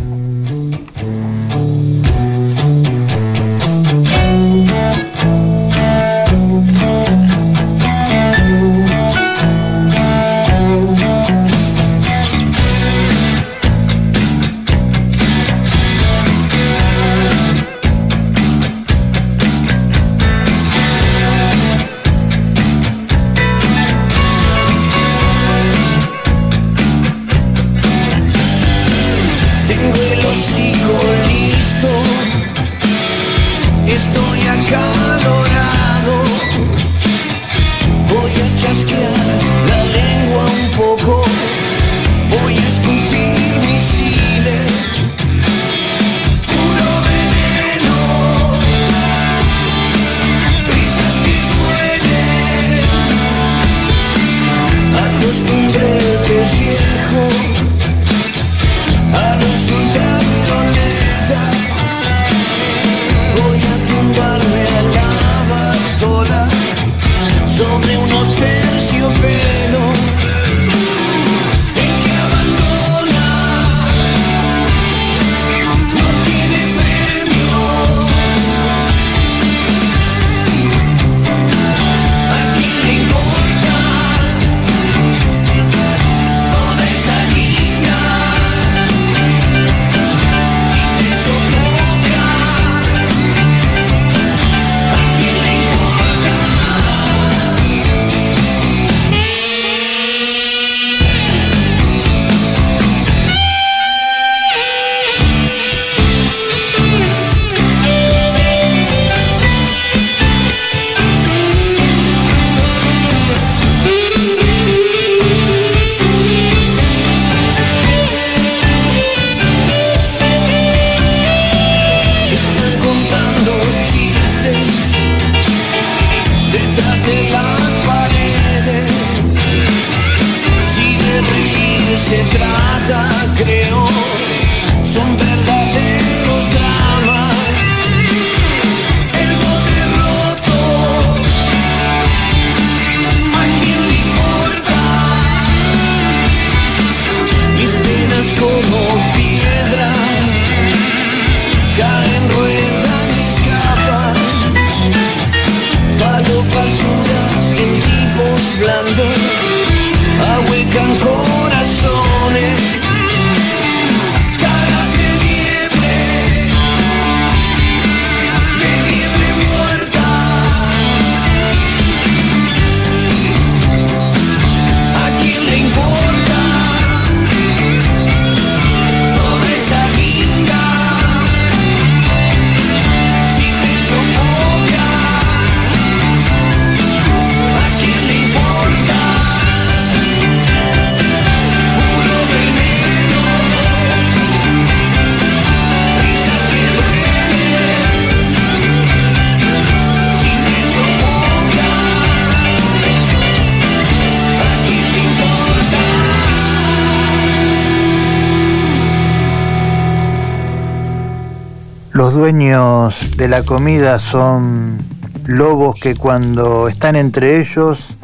De 213.18 213.28
la 213.28 213.42
comida 213.42 213.98
son 213.98 214.78
lobos 215.26 215.82
que 215.82 215.96
cuando 215.96 216.68
están 216.68 216.96
entre 216.96 217.40
ellos 217.40 217.96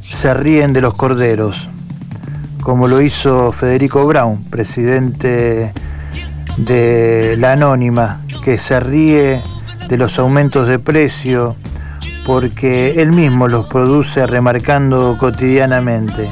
se 0.00 0.32
ríen 0.32 0.72
de 0.72 0.80
los 0.80 0.94
corderos, 0.94 1.68
como 2.62 2.86
lo 2.86 3.00
hizo 3.00 3.50
Federico 3.50 4.06
Brown, 4.06 4.44
presidente 4.44 5.72
de 6.56 7.34
la 7.36 7.52
Anónima, 7.52 8.20
que 8.44 8.58
se 8.58 8.78
ríe 8.78 9.42
de 9.88 9.96
los 9.96 10.20
aumentos 10.20 10.68
de 10.68 10.78
precio 10.78 11.56
porque 12.24 13.02
él 13.02 13.12
mismo 13.12 13.48
los 13.48 13.66
produce 13.66 14.24
remarcando 14.24 15.16
cotidianamente. 15.18 16.30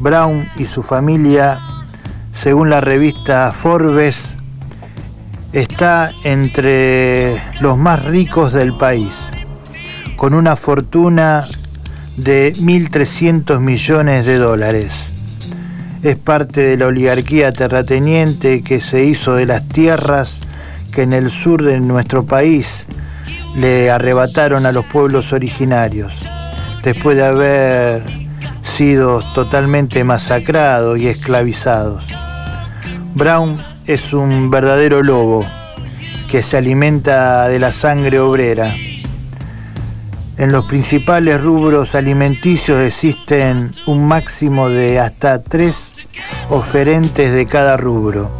Brown 0.00 0.48
y 0.56 0.66
su 0.66 0.82
familia, 0.82 1.60
según 2.42 2.70
la 2.70 2.80
revista 2.80 3.52
Forbes, 3.52 4.36
está 5.52 6.10
entre 6.24 7.42
los 7.60 7.76
más 7.76 8.04
ricos 8.04 8.52
del 8.52 8.74
país, 8.76 9.12
con 10.16 10.34
una 10.34 10.56
fortuna 10.56 11.44
de 12.16 12.52
1.300 12.54 13.60
millones 13.60 14.26
de 14.26 14.38
dólares. 14.38 14.92
Es 16.02 16.16
parte 16.16 16.62
de 16.62 16.76
la 16.76 16.86
oligarquía 16.86 17.52
terrateniente 17.52 18.62
que 18.62 18.80
se 18.80 19.04
hizo 19.04 19.34
de 19.34 19.46
las 19.46 19.68
tierras 19.68 20.38
que 20.92 21.02
en 21.02 21.12
el 21.12 21.30
sur 21.30 21.62
de 21.62 21.80
nuestro 21.80 22.24
país 22.24 22.84
le 23.56 23.90
arrebataron 23.90 24.66
a 24.66 24.72
los 24.72 24.84
pueblos 24.86 25.32
originarios, 25.32 26.12
después 26.82 27.16
de 27.16 27.24
haber 27.24 28.02
sido 28.64 29.22
totalmente 29.34 30.02
masacrados 30.04 30.98
y 30.98 31.08
esclavizados. 31.08 32.04
Brown 33.14 33.58
es 33.86 34.12
un 34.12 34.50
verdadero 34.50 35.02
lobo 35.02 35.44
que 36.30 36.42
se 36.42 36.56
alimenta 36.56 37.48
de 37.48 37.58
la 37.58 37.72
sangre 37.72 38.20
obrera. 38.20 38.72
En 40.38 40.52
los 40.52 40.66
principales 40.66 41.40
rubros 41.40 41.94
alimenticios 41.94 42.80
existen 42.80 43.70
un 43.86 44.06
máximo 44.06 44.68
de 44.68 44.98
hasta 44.98 45.40
tres 45.40 45.92
oferentes 46.48 47.32
de 47.32 47.46
cada 47.46 47.76
rubro 47.76 48.30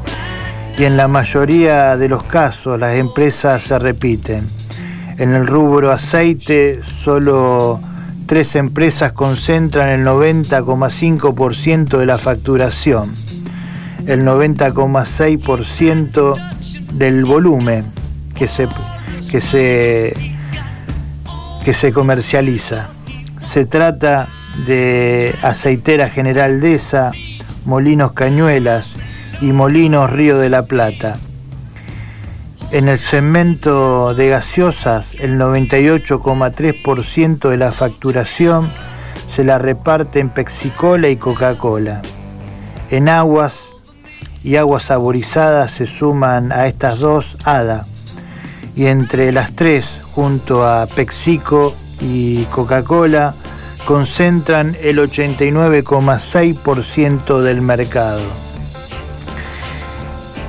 y 0.78 0.84
en 0.84 0.96
la 0.96 1.08
mayoría 1.08 1.96
de 1.96 2.08
los 2.08 2.22
casos 2.22 2.78
las 2.78 2.96
empresas 2.96 3.62
se 3.62 3.78
repiten. 3.78 4.46
En 5.18 5.34
el 5.34 5.46
rubro 5.46 5.92
aceite 5.92 6.80
solo 6.84 7.80
tres 8.26 8.54
empresas 8.54 9.12
concentran 9.12 9.88
el 9.90 10.06
90,5% 10.06 11.98
de 11.98 12.06
la 12.06 12.16
facturación 12.16 13.12
el 14.06 14.24
90,6% 14.24 16.34
del 16.94 17.24
volumen 17.24 17.84
que 18.34 18.48
se, 18.48 18.66
que, 19.30 19.40
se, 19.40 20.12
que 21.64 21.74
se 21.74 21.92
comercializa. 21.92 22.88
Se 23.52 23.64
trata 23.66 24.28
de 24.66 25.34
Aceitera 25.42 26.08
General 26.08 26.60
Deza, 26.60 27.12
Molinos 27.64 28.12
Cañuelas 28.12 28.94
y 29.40 29.52
Molinos 29.52 30.10
Río 30.10 30.38
de 30.38 30.48
la 30.48 30.62
Plata. 30.62 31.14
En 32.70 32.88
el 32.88 32.98
segmento 32.98 34.14
de 34.14 34.30
gaseosas, 34.30 35.12
el 35.20 35.38
98,3% 35.38 37.50
de 37.50 37.56
la 37.58 37.72
facturación 37.72 38.70
se 39.28 39.44
la 39.44 39.58
reparte 39.58 40.20
en 40.20 40.30
Pexicola 40.30 41.08
y 41.08 41.16
Coca-Cola. 41.16 42.00
En 42.90 43.10
aguas, 43.10 43.71
y 44.44 44.56
aguas 44.56 44.84
saborizadas 44.84 45.72
se 45.72 45.86
suman 45.86 46.52
a 46.52 46.66
estas 46.66 46.98
dos 46.98 47.38
ADA. 47.44 47.86
Y 48.74 48.86
entre 48.86 49.32
las 49.32 49.52
tres, 49.52 49.86
junto 50.14 50.66
a 50.66 50.86
Pexico 50.86 51.74
y 52.00 52.44
Coca-Cola, 52.44 53.34
concentran 53.84 54.74
el 54.80 54.98
89,6% 54.98 57.40
del 57.40 57.60
mercado. 57.60 58.22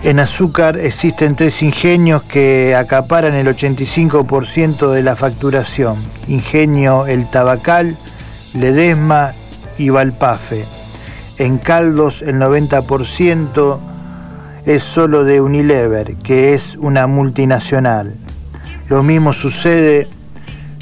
En 0.04 0.20
azúcar 0.20 0.78
existen 0.78 1.36
tres 1.36 1.62
ingenios 1.62 2.24
que 2.24 2.74
acaparan 2.76 3.36
el 3.36 3.48
85% 3.48 4.92
de 4.92 5.04
la 5.04 5.16
facturación. 5.16 5.96
Ingenio 6.28 7.06
El 7.08 7.30
Tabacal, 7.30 7.96
Ledesma 8.54 9.32
y 9.78 9.90
Valpafe 9.90 10.83
en 11.38 11.58
caldos 11.58 12.22
el 12.22 12.36
90% 12.36 13.80
es 14.66 14.84
solo 14.84 15.24
de 15.24 15.40
Unilever, 15.42 16.16
que 16.18 16.54
es 16.54 16.76
una 16.76 17.08
multinacional. 17.08 18.14
Lo 18.90 19.02
mismo 19.04 19.32
sucede 19.34 20.08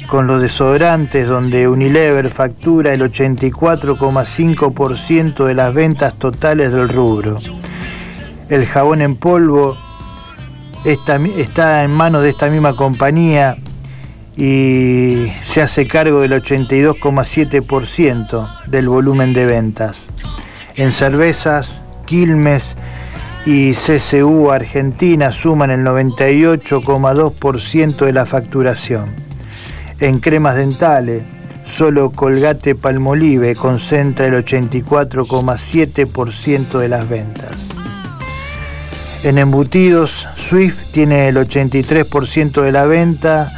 con 0.08 0.26
los 0.26 0.42
desodorantes, 0.42 1.26
donde 1.26 1.68
Unilever 1.68 2.28
factura 2.30 2.92
el 2.92 3.00
84,5% 3.00 5.46
de 5.46 5.54
las 5.54 5.72
ventas 5.72 6.12
totales 6.14 6.70
del 6.72 6.88
rubro. 6.88 7.38
El 8.48 8.66
jabón 8.66 9.00
en 9.00 9.14
polvo 9.16 9.76
está 10.84 11.84
en 11.84 11.90
manos 11.90 12.22
de 12.22 12.30
esta 12.30 12.50
misma 12.50 12.74
compañía 12.76 13.56
y 14.36 15.28
se 15.42 15.62
hace 15.62 15.86
cargo 15.86 16.20
del 16.20 16.32
82,7% 16.32 18.66
del 18.66 18.88
volumen 18.88 19.32
de 19.32 19.46
ventas 19.46 20.08
en 20.76 20.92
cervezas, 20.92 21.80
Quilmes 22.06 22.74
y 23.44 23.72
CCU 23.72 24.50
Argentina 24.50 25.30
suman 25.32 25.70
el 25.70 25.80
98,2% 25.80 28.06
de 28.06 28.12
la 28.12 28.24
facturación. 28.26 29.06
En 29.98 30.20
cremas 30.20 30.54
dentales, 30.56 31.22
solo 31.64 32.10
Colgate 32.10 32.74
Palmolive 32.74 33.54
concentra 33.54 34.26
el 34.26 34.34
84,7% 34.34 36.78
de 36.78 36.88
las 36.88 37.08
ventas. 37.08 37.56
En 39.24 39.38
embutidos, 39.38 40.26
Swift 40.36 40.90
tiene 40.92 41.28
el 41.28 41.36
83% 41.36 42.62
de 42.62 42.72
la 42.72 42.86
venta 42.86 43.48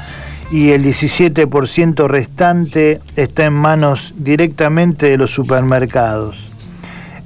y 0.50 0.72
el 0.72 0.84
17% 0.84 2.06
restante 2.06 3.00
está 3.16 3.46
en 3.46 3.54
manos 3.54 4.12
directamente 4.16 5.06
de 5.06 5.16
los 5.16 5.30
supermercados. 5.30 6.53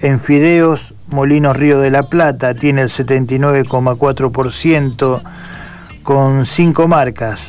En 0.01 0.21
fideos, 0.21 0.95
Molinos 1.09 1.57
Río 1.57 1.81
de 1.81 1.91
la 1.91 2.05
Plata 2.05 2.55
tiene 2.55 2.83
el 2.83 2.89
79,4% 2.89 5.21
con 6.05 6.47
cinco 6.47 6.87
marcas, 6.87 7.41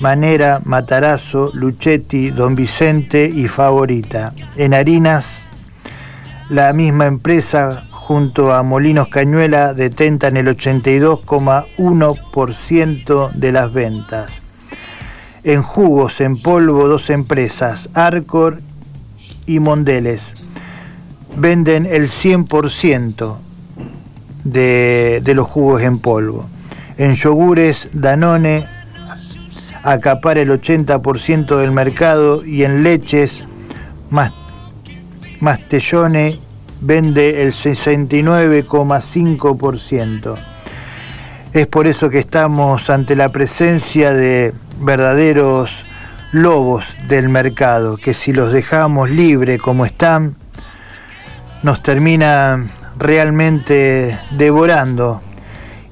Manera, 0.00 0.60
Matarazo, 0.64 1.52
Luchetti, 1.54 2.30
Don 2.30 2.56
Vicente 2.56 3.30
y 3.32 3.46
Favorita. 3.46 4.32
En 4.56 4.74
harinas, 4.74 5.44
La 6.48 6.72
misma 6.72 7.06
empresa 7.06 7.82
junto 7.90 8.52
a 8.52 8.62
Molinos 8.62 9.08
Cañuela 9.08 9.74
detentan 9.74 10.36
el 10.36 10.46
82,1% 10.46 13.32
de 13.32 13.52
las 13.52 13.72
ventas. 13.72 14.30
En 15.42 15.62
jugos 15.62 16.20
en 16.20 16.36
polvo, 16.36 16.86
dos 16.86 17.10
empresas, 17.10 17.88
Arcor 17.94 18.60
y 19.46 19.58
Mondeles, 19.58 20.22
venden 21.36 21.86
el 21.86 22.04
100% 22.04 23.36
de, 24.44 25.20
de 25.22 25.34
los 25.34 25.46
jugos 25.46 25.82
en 25.82 25.98
polvo. 25.98 26.46
En 26.98 27.14
yogures, 27.14 27.88
Danone 27.92 28.64
acapara 29.82 30.40
el 30.40 30.48
80% 30.50 31.58
del 31.58 31.70
mercado 31.70 32.42
y 32.44 32.64
en 32.64 32.82
leches, 32.82 33.44
Mastellone 35.40 36.38
vende 36.80 37.42
el 37.42 37.52
69,5%. 37.52 40.34
Es 41.52 41.66
por 41.68 41.86
eso 41.86 42.10
que 42.10 42.18
estamos 42.18 42.90
ante 42.90 43.14
la 43.14 43.28
presencia 43.28 44.12
de 44.12 44.52
verdaderos 44.80 45.84
lobos 46.32 46.96
del 47.08 47.28
mercado, 47.28 47.96
que 47.96 48.14
si 48.14 48.32
los 48.32 48.52
dejamos 48.52 49.10
libres 49.10 49.60
como 49.60 49.86
están, 49.86 50.34
nos 51.66 51.82
terminan 51.82 52.70
realmente 52.96 54.16
devorando 54.30 55.20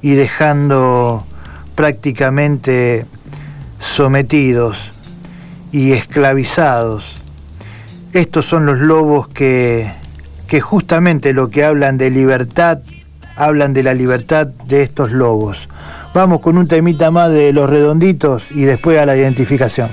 y 0.01 0.13
dejando 0.13 1.25
prácticamente 1.75 3.05
sometidos 3.81 4.89
y 5.73 5.91
esclavizados. 5.91 7.13
Estos 8.13 8.45
son 8.45 8.65
los 8.65 8.79
lobos 8.79 9.27
que 9.27 9.91
que 10.47 10.61
justamente 10.61 11.33
lo 11.33 11.49
que 11.49 11.65
hablan 11.65 11.97
de 11.97 12.09
libertad, 12.09 12.79
hablan 13.35 13.73
de 13.73 13.83
la 13.83 13.93
libertad 13.93 14.47
de 14.47 14.81
estos 14.81 15.11
lobos. 15.11 15.67
Vamos 16.13 16.39
con 16.39 16.57
un 16.57 16.69
temita 16.69 17.11
más 17.11 17.31
de 17.31 17.51
los 17.51 17.69
redonditos 17.69 18.49
y 18.49 18.61
después 18.61 18.97
a 18.97 19.05
la 19.05 19.17
identificación. 19.17 19.89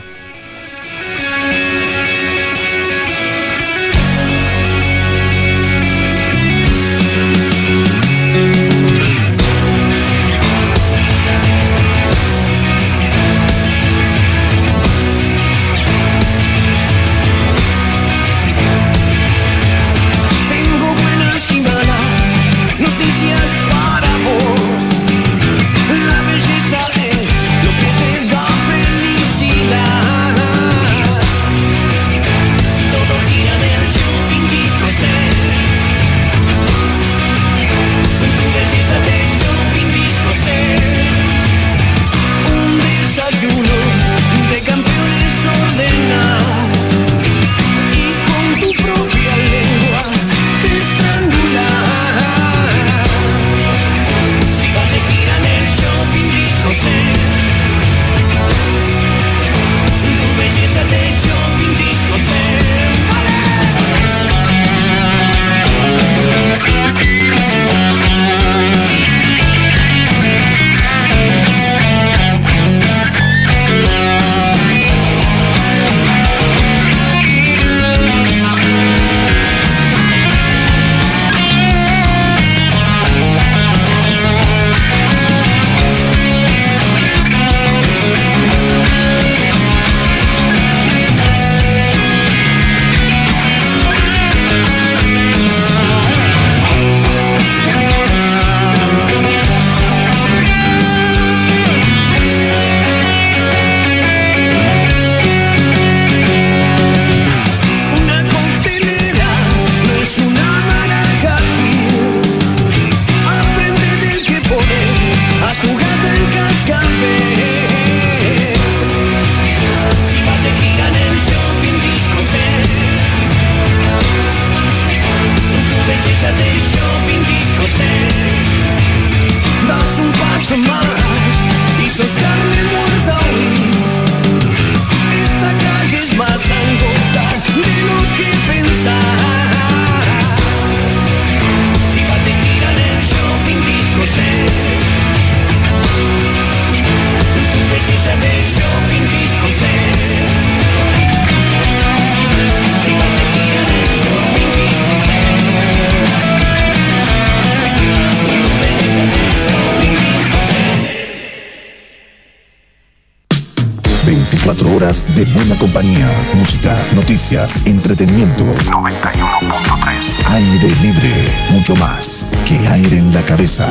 Noticias, 167.32 167.66
entretenimiento. 167.66 168.44
91.3. 168.44 170.30
Aire 170.30 170.68
libre, 170.82 171.28
mucho 171.50 171.74
más 171.76 172.26
que 172.46 172.58
aire 172.68 172.98
en 172.98 173.12
la 173.14 173.22
cabeza. 173.22 173.68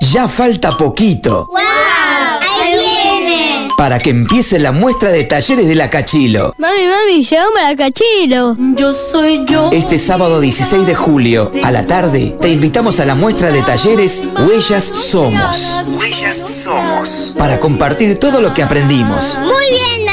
Ya 0.00 0.28
falta 0.28 0.76
poquito 0.76 1.48
para 3.76 3.98
que 3.98 4.10
empiece 4.10 4.58
la 4.58 4.72
muestra 4.72 5.10
de 5.10 5.24
talleres 5.24 5.68
de 5.68 5.74
la 5.74 5.90
Cachilo. 5.90 6.54
Mami, 6.58 6.86
mami, 6.86 7.22
llegamos 7.22 7.58
a 7.58 7.70
la 7.70 7.76
Cachilo. 7.76 8.56
Yo 8.74 8.92
soy 8.92 9.44
yo. 9.46 9.70
Este 9.72 9.98
sábado 9.98 10.40
16 10.40 10.86
de 10.86 10.94
julio, 10.94 11.52
a 11.62 11.70
la 11.70 11.86
tarde, 11.86 12.36
te 12.40 12.48
invitamos 12.48 12.98
a 13.00 13.04
la 13.04 13.14
muestra 13.14 13.52
de 13.52 13.62
talleres 13.62 14.24
Huellas 14.38 14.84
Somos. 14.84 15.82
Huellas 15.88 16.64
Somos. 16.64 17.34
Para 17.36 17.60
compartir 17.60 18.18
todo 18.18 18.40
lo 18.40 18.54
que 18.54 18.62
aprendimos. 18.62 19.36
Muy 19.40 19.68
bien. 19.70 20.05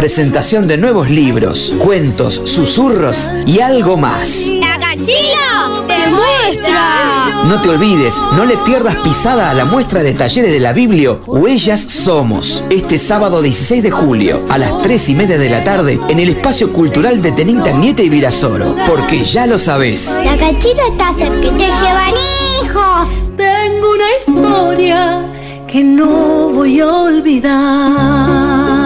Presentación 0.00 0.66
de 0.66 0.78
nuevos 0.78 1.10
libros, 1.10 1.74
cuentos, 1.78 2.40
susurros 2.46 3.28
y 3.44 3.60
algo 3.60 3.98
más. 3.98 4.46
¡La 4.46 4.80
Cachilo! 4.80 5.84
¡Te 5.86 6.06
muestra! 6.06 7.42
No 7.44 7.60
te 7.60 7.68
olvides, 7.68 8.14
no 8.32 8.46
le 8.46 8.56
pierdas 8.56 8.96
pisada 9.04 9.50
a 9.50 9.54
la 9.54 9.66
muestra 9.66 10.02
de 10.02 10.14
talleres 10.14 10.54
de 10.54 10.60
la 10.60 10.72
Biblia 10.72 11.18
Huellas 11.26 11.82
Somos, 11.82 12.64
este 12.70 12.96
sábado 12.96 13.42
16 13.42 13.82
de 13.82 13.90
julio 13.90 14.38
a 14.48 14.56
las 14.56 14.78
3 14.78 15.10
y 15.10 15.14
media 15.14 15.36
de 15.36 15.50
la 15.50 15.64
tarde 15.64 16.00
en 16.08 16.18
el 16.18 16.30
espacio 16.30 16.72
cultural 16.72 17.20
de 17.20 17.32
Teninte 17.32 17.68
Agniete 17.68 18.02
y 18.02 18.08
Virasoro, 18.08 18.74
porque 18.88 19.22
ya 19.22 19.46
lo 19.46 19.58
sabes. 19.58 20.06
La 20.24 20.34
cachita 20.38 20.86
está 20.92 21.12
cerca, 21.12 21.42
te 21.42 21.66
llevan 21.66 22.14
hijos. 22.62 23.06
Tengo 23.36 23.90
una 23.92 24.16
historia 24.18 25.26
que 25.66 25.84
no 25.84 26.48
voy 26.54 26.80
a 26.80 26.88
olvidar. 26.88 28.79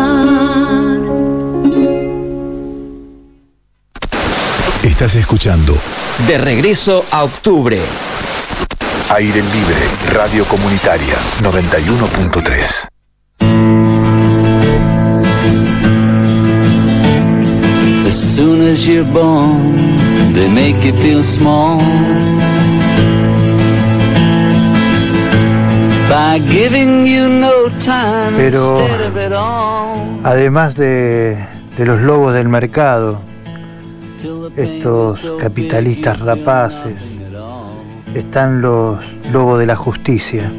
Estás 5.05 5.21
escuchando 5.21 5.77
De 6.27 6.39
regreso 6.39 7.05
a 7.11 7.25
octubre. 7.25 7.79
Aire 9.11 9.43
Libre, 9.43 10.15
Radio 10.15 10.47
Comunitaria 10.47 11.17
91.3. 11.43 12.89
As 18.07 18.15
soon 18.15 18.63
as 18.63 18.87
you're 18.87 19.05
born, 19.13 19.75
they 20.33 20.49
make 20.49 20.83
you 20.83 20.95
feel 20.95 21.23
small. 21.23 21.83
By 26.09 26.39
giving 26.49 27.07
you 27.07 27.29
no 27.29 27.69
time 27.79 28.39
Pero- 28.39 28.71
instead 28.71 29.01
of 29.03 29.17
it 29.19 29.35
all. 29.35 30.21
Además 30.25 30.75
de, 30.77 31.37
de 31.77 31.85
los 31.85 32.01
lobos 32.01 32.33
del 32.33 32.49
mercado, 32.49 33.21
estos 34.57 35.33
capitalistas 35.41 36.21
rapaces, 36.21 36.95
están 38.15 38.63
los 38.63 38.99
lobos 39.33 39.59
de 39.59 39.67
la 39.67 39.77
justicia. 39.77 40.51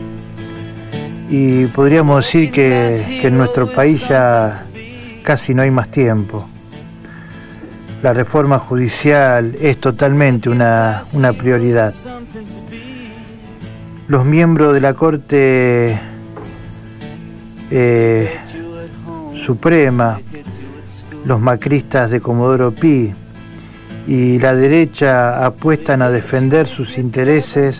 Y 1.30 1.66
podríamos 1.68 2.26
decir 2.26 2.52
que, 2.52 3.02
que 3.22 3.28
en 3.28 3.38
nuestro 3.38 3.68
país 3.68 4.08
ya 4.08 4.66
casi 5.24 5.54
no 5.54 5.64
hay 5.64 5.72
más 5.72 5.90
tiempo. 5.90 6.48
La 8.04 8.14
reforma 8.14 8.60
judicial 8.60 9.56
es 9.60 9.80
totalmente 9.80 10.50
una, 10.50 11.02
una 11.14 11.34
prioridad. 11.34 11.94
Los 14.08 14.24
miembros 14.24 14.76
de 14.76 14.82
la 14.82 14.94
Corte 14.94 16.00
eh, 17.72 18.38
Suprema, 19.36 20.20
los 21.26 21.42
macristas 21.42 22.12
de 22.12 22.22
Comodoro 22.22 22.72
Pi 22.72 23.12
y 24.08 24.40
la 24.40 24.54
derecha 24.54 25.46
apuestan 25.46 26.02
a 26.02 26.10
defender 26.10 26.68
sus 26.68 26.98
intereses 26.98 27.80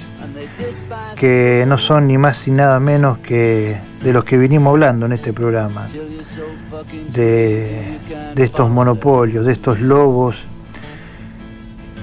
que 1.16 1.66
no 1.68 1.78
son 1.78 2.08
ni 2.08 2.18
más 2.18 2.48
ni 2.48 2.56
nada 2.56 2.80
menos 2.80 3.20
que 3.20 3.78
de 4.04 4.14
los 4.14 4.24
que 4.24 4.38
vinimos 4.38 4.72
hablando 4.72 5.06
en 5.06 5.14
este 5.14 5.34
programa, 5.34 5.86
de, 7.14 7.98
de 8.36 8.44
estos 8.44 8.70
monopolios, 8.70 9.46
de 9.46 9.54
estos 9.54 9.80
lobos 9.80 10.44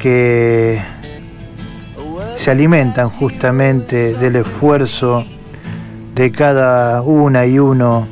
que 0.01 0.83
se 2.39 2.51
alimentan 2.51 3.09
justamente 3.09 4.15
del 4.15 4.37
esfuerzo 4.37 5.25
de 6.15 6.33
cada 6.33 7.03
una 7.03 7.47
y 7.47 7.59
uno 7.59 8.07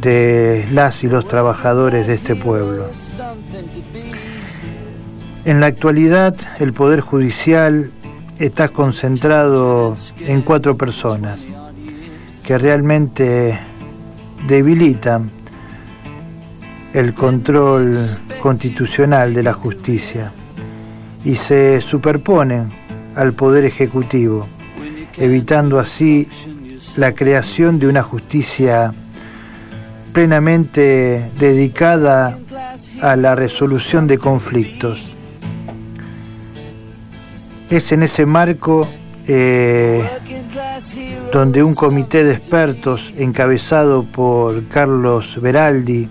de 0.00 0.68
las 0.72 1.02
y 1.02 1.08
los 1.08 1.26
trabajadores 1.26 2.06
de 2.06 2.14
este 2.14 2.36
pueblo. 2.36 2.86
En 5.44 5.60
la 5.60 5.66
actualidad, 5.66 6.34
el 6.58 6.72
Poder 6.72 7.00
Judicial 7.00 7.90
está 8.38 8.68
concentrado 8.68 9.96
en 10.20 10.42
cuatro 10.42 10.76
personas 10.76 11.40
que 12.44 12.58
realmente 12.58 13.58
debilitan 14.46 15.30
el 16.92 17.14
control 17.14 17.96
constitucional 18.40 19.34
de 19.34 19.42
la 19.42 19.52
justicia 19.52 20.32
y 21.24 21.36
se 21.36 21.80
superponen 21.80 22.68
al 23.14 23.32
Poder 23.32 23.64
Ejecutivo, 23.64 24.46
evitando 25.16 25.78
así 25.78 26.28
la 26.96 27.12
creación 27.12 27.78
de 27.78 27.86
una 27.86 28.02
justicia 28.02 28.92
plenamente 30.12 31.30
dedicada 31.38 32.38
a 33.02 33.16
la 33.16 33.34
resolución 33.34 34.06
de 34.06 34.18
conflictos. 34.18 35.07
Es 37.70 37.92
en 37.92 38.02
ese 38.02 38.24
marco 38.24 38.88
eh, 39.26 40.02
donde 41.32 41.62
un 41.62 41.74
comité 41.74 42.24
de 42.24 42.32
expertos 42.32 43.12
encabezado 43.18 44.04
por 44.04 44.64
Carlos 44.68 45.40
Beraldi, 45.40 46.08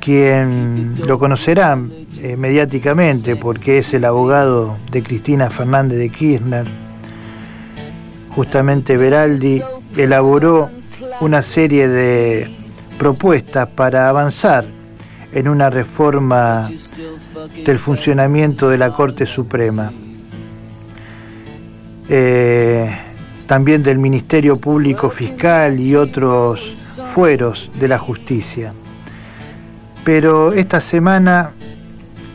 quien 0.00 0.94
lo 1.06 1.18
conocerán 1.18 1.92
eh, 2.20 2.36
mediáticamente 2.36 3.36
porque 3.36 3.78
es 3.78 3.92
el 3.92 4.04
abogado 4.04 4.78
de 4.90 5.02
Cristina 5.02 5.50
Fernández 5.50 5.98
de 5.98 6.08
Kirchner, 6.08 6.66
justamente 8.34 8.96
Beraldi 8.96 9.62
elaboró 9.96 10.70
una 11.20 11.42
serie 11.42 11.86
de 11.86 12.48
propuestas 12.98 13.68
para 13.68 14.08
avanzar 14.08 14.64
en 15.32 15.48
una 15.48 15.70
reforma 15.70 16.68
del 17.64 17.78
funcionamiento 17.78 18.68
de 18.68 18.78
la 18.78 18.90
Corte 18.90 19.26
Suprema. 19.26 19.92
Eh, 22.14 22.94
también 23.46 23.82
del 23.82 23.98
Ministerio 23.98 24.58
Público 24.58 25.08
Fiscal 25.08 25.80
y 25.80 25.96
otros 25.96 27.00
fueros 27.14 27.70
de 27.80 27.88
la 27.88 27.98
justicia. 27.98 28.74
Pero 30.04 30.52
esta 30.52 30.82
semana, 30.82 31.52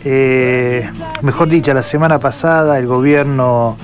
eh, 0.03 0.89
mejor 1.21 1.49
dicha, 1.49 1.75
la 1.75 1.83
semana 1.83 2.17
pasada, 2.17 2.79
el 2.79 2.87
gobierno 2.87 3.77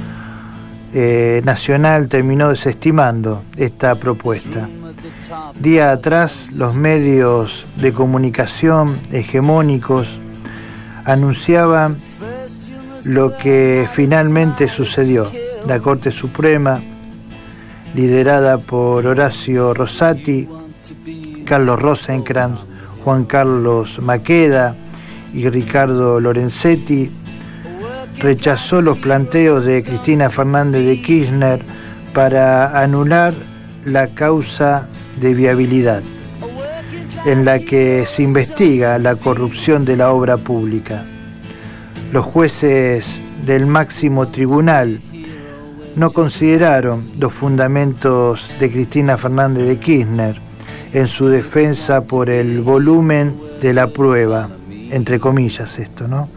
eh, 0.95 1.43
nacional 1.45 2.07
terminó 2.07 2.49
desestimando 2.49 3.43
esta 3.55 3.93
propuesta. 3.93 4.67
Día 5.59 5.91
atrás, 5.91 6.47
los 6.51 6.73
medios 6.73 7.67
de 7.77 7.93
comunicación 7.93 8.97
hegemónicos 9.11 10.17
anunciaban 11.05 11.97
lo 13.05 13.37
que 13.37 13.87
finalmente 13.93 14.67
sucedió. 14.67 15.27
La 15.67 15.79
Corte 15.79 16.11
Suprema, 16.11 16.81
liderada 17.95 18.57
por 18.57 19.07
Horacio 19.07 19.73
Rosati, 19.73 20.47
Carlos 21.45 21.81
Rosenkrantz, 21.81 22.61
Juan 23.03 23.23
Carlos 23.23 23.99
Maqueda 24.01 24.75
y 25.33 25.47
Ricardo 25.47 26.19
Lorenzetti, 26.19 27.09
rechazó 28.19 28.81
los 28.81 28.97
planteos 28.97 29.65
de 29.65 29.83
Cristina 29.83 30.29
Fernández 30.29 30.85
de 30.85 31.01
Kirchner 31.01 31.61
para 32.13 32.81
anular 32.81 33.33
la 33.85 34.07
causa 34.07 34.87
de 35.21 35.33
viabilidad, 35.33 36.03
en 37.25 37.45
la 37.45 37.59
que 37.59 38.05
se 38.05 38.23
investiga 38.23 38.97
la 38.99 39.15
corrupción 39.15 39.85
de 39.85 39.95
la 39.95 40.11
obra 40.11 40.35
pública. 40.35 41.05
Los 42.11 42.25
jueces 42.25 43.05
del 43.45 43.65
máximo 43.65 44.27
tribunal 44.27 44.99
no 45.95 46.09
consideraron 46.11 47.11
los 47.19 47.33
fundamentos 47.33 48.47
de 48.59 48.71
Cristina 48.71 49.17
Fernández 49.17 49.65
de 49.65 49.77
Kirchner 49.77 50.35
en 50.93 51.07
su 51.07 51.27
defensa 51.27 52.01
por 52.01 52.29
el 52.29 52.61
volumen 52.61 53.35
de 53.61 53.73
la 53.73 53.87
prueba, 53.87 54.49
entre 54.91 55.19
comillas 55.19 55.77
esto, 55.79 56.07
¿no? 56.07 56.27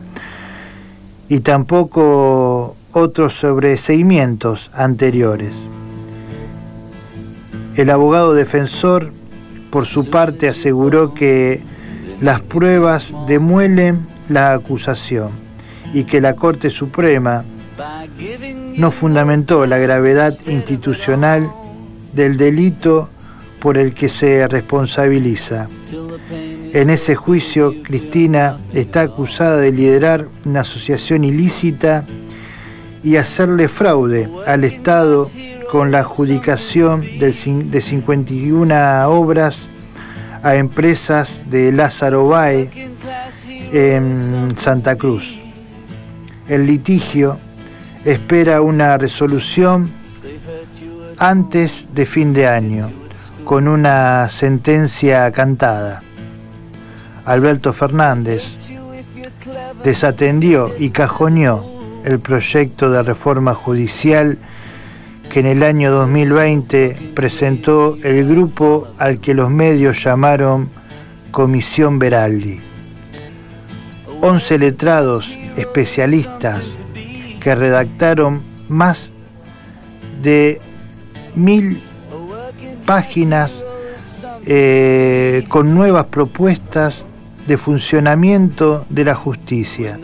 Y 1.29 1.41
tampoco 1.41 2.77
otros 2.93 3.35
sobreseimientos 3.35 4.71
anteriores. 4.75 5.55
El 7.75 7.91
abogado 7.91 8.33
defensor, 8.33 9.13
por 9.71 9.85
su 9.85 10.09
parte, 10.09 10.49
aseguró 10.49 11.13
que 11.13 11.61
las 12.23 12.41
pruebas 12.41 13.13
demuelen 13.27 14.07
la 14.29 14.53
acusación 14.55 15.31
y 15.93 16.05
que 16.05 16.21
la 16.21 16.35
Corte 16.37 16.71
Suprema 16.71 17.45
no 18.77 18.91
fundamentó 18.91 19.67
la 19.67 19.79
gravedad 19.79 20.33
institucional 20.47 21.51
del 22.13 22.37
delito 22.37 23.09
por 23.61 23.79
el 23.79 23.95
que 23.95 24.09
se 24.09 24.47
responsabiliza. 24.49 25.69
En 26.73 26.91
ese 26.91 27.15
juicio, 27.15 27.75
Cristina 27.83 28.59
está 28.75 29.03
acusada 29.03 29.59
de 29.59 29.73
liderar 29.73 30.27
una 30.45 30.61
asociación 30.61 31.25
ilícita 31.25 32.05
y 33.03 33.17
hacerle 33.17 33.69
fraude 33.69 34.29
al 34.47 34.65
Estado 34.65 35.27
con 35.71 35.91
la 35.91 36.01
adjudicación 36.01 37.05
de 37.19 37.33
51 37.81 39.09
obras 39.09 39.67
a 40.43 40.57
empresas 40.57 41.41
de 41.51 41.73
Lázaro 41.73 42.29
Báez 42.29 42.71
en 43.73 44.57
Santa 44.59 44.97
Cruz. 44.97 45.39
El 46.49 46.67
litigio 46.67 47.39
espera 48.07 48.61
una 48.61 48.97
resolución 48.97 49.91
antes 51.19 51.87
de 51.93 52.07
fin 52.07 52.33
de 52.33 52.47
año, 52.47 52.89
con 53.45 53.67
una 53.67 54.29
sentencia 54.29 55.31
cantada. 55.33 56.03
Alberto 57.25 57.73
Fernández 57.73 58.45
desatendió 59.83 60.71
y 60.79 60.91
cajoneó 60.91 61.65
el 62.05 62.21
proyecto 62.21 62.91
de 62.91 63.03
reforma 63.03 63.55
judicial 63.55 64.39
que 65.33 65.41
en 65.41 65.47
el 65.47 65.65
año 65.65 65.91
2020 65.91 67.11
presentó 67.13 67.99
el 68.05 68.29
grupo 68.29 68.87
al 68.99 69.19
que 69.19 69.35
los 69.35 69.51
medios 69.51 70.05
llamaron 70.05 70.69
Comisión 71.33 71.99
Beraldi. 71.99 72.61
11 74.21 74.59
letrados 74.61 75.37
especialistas 75.57 76.86
que 77.47 77.55
redactaron 77.55 78.41
más 78.69 79.11
de 80.21 80.61
mil 81.37 81.81
páginas 82.85 83.53
eh, 84.45 85.45
con 85.47 85.73
nuevas 85.73 86.07
propuestas 86.07 87.05
de 87.47 87.57
funcionamiento 87.57 88.85
de 88.89 89.05
la 89.05 89.15
justicia, 89.15 89.97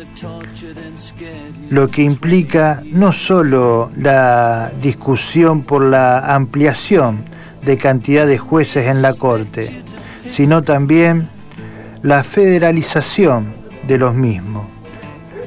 lo 1.68 1.88
que 1.88 2.04
implica 2.04 2.80
no 2.92 3.12
solo 3.12 3.90
la 3.96 4.70
discusión 4.80 5.62
por 5.62 5.82
la 5.82 6.36
ampliación 6.36 7.24
de 7.66 7.76
cantidad 7.76 8.24
de 8.24 8.38
jueces 8.38 8.86
en 8.86 9.02
la 9.02 9.14
Corte, 9.14 9.82
sino 10.32 10.62
también 10.62 11.26
la 12.04 12.22
federalización 12.22 13.46
de 13.88 13.98
los 13.98 14.14
mismos, 14.14 14.62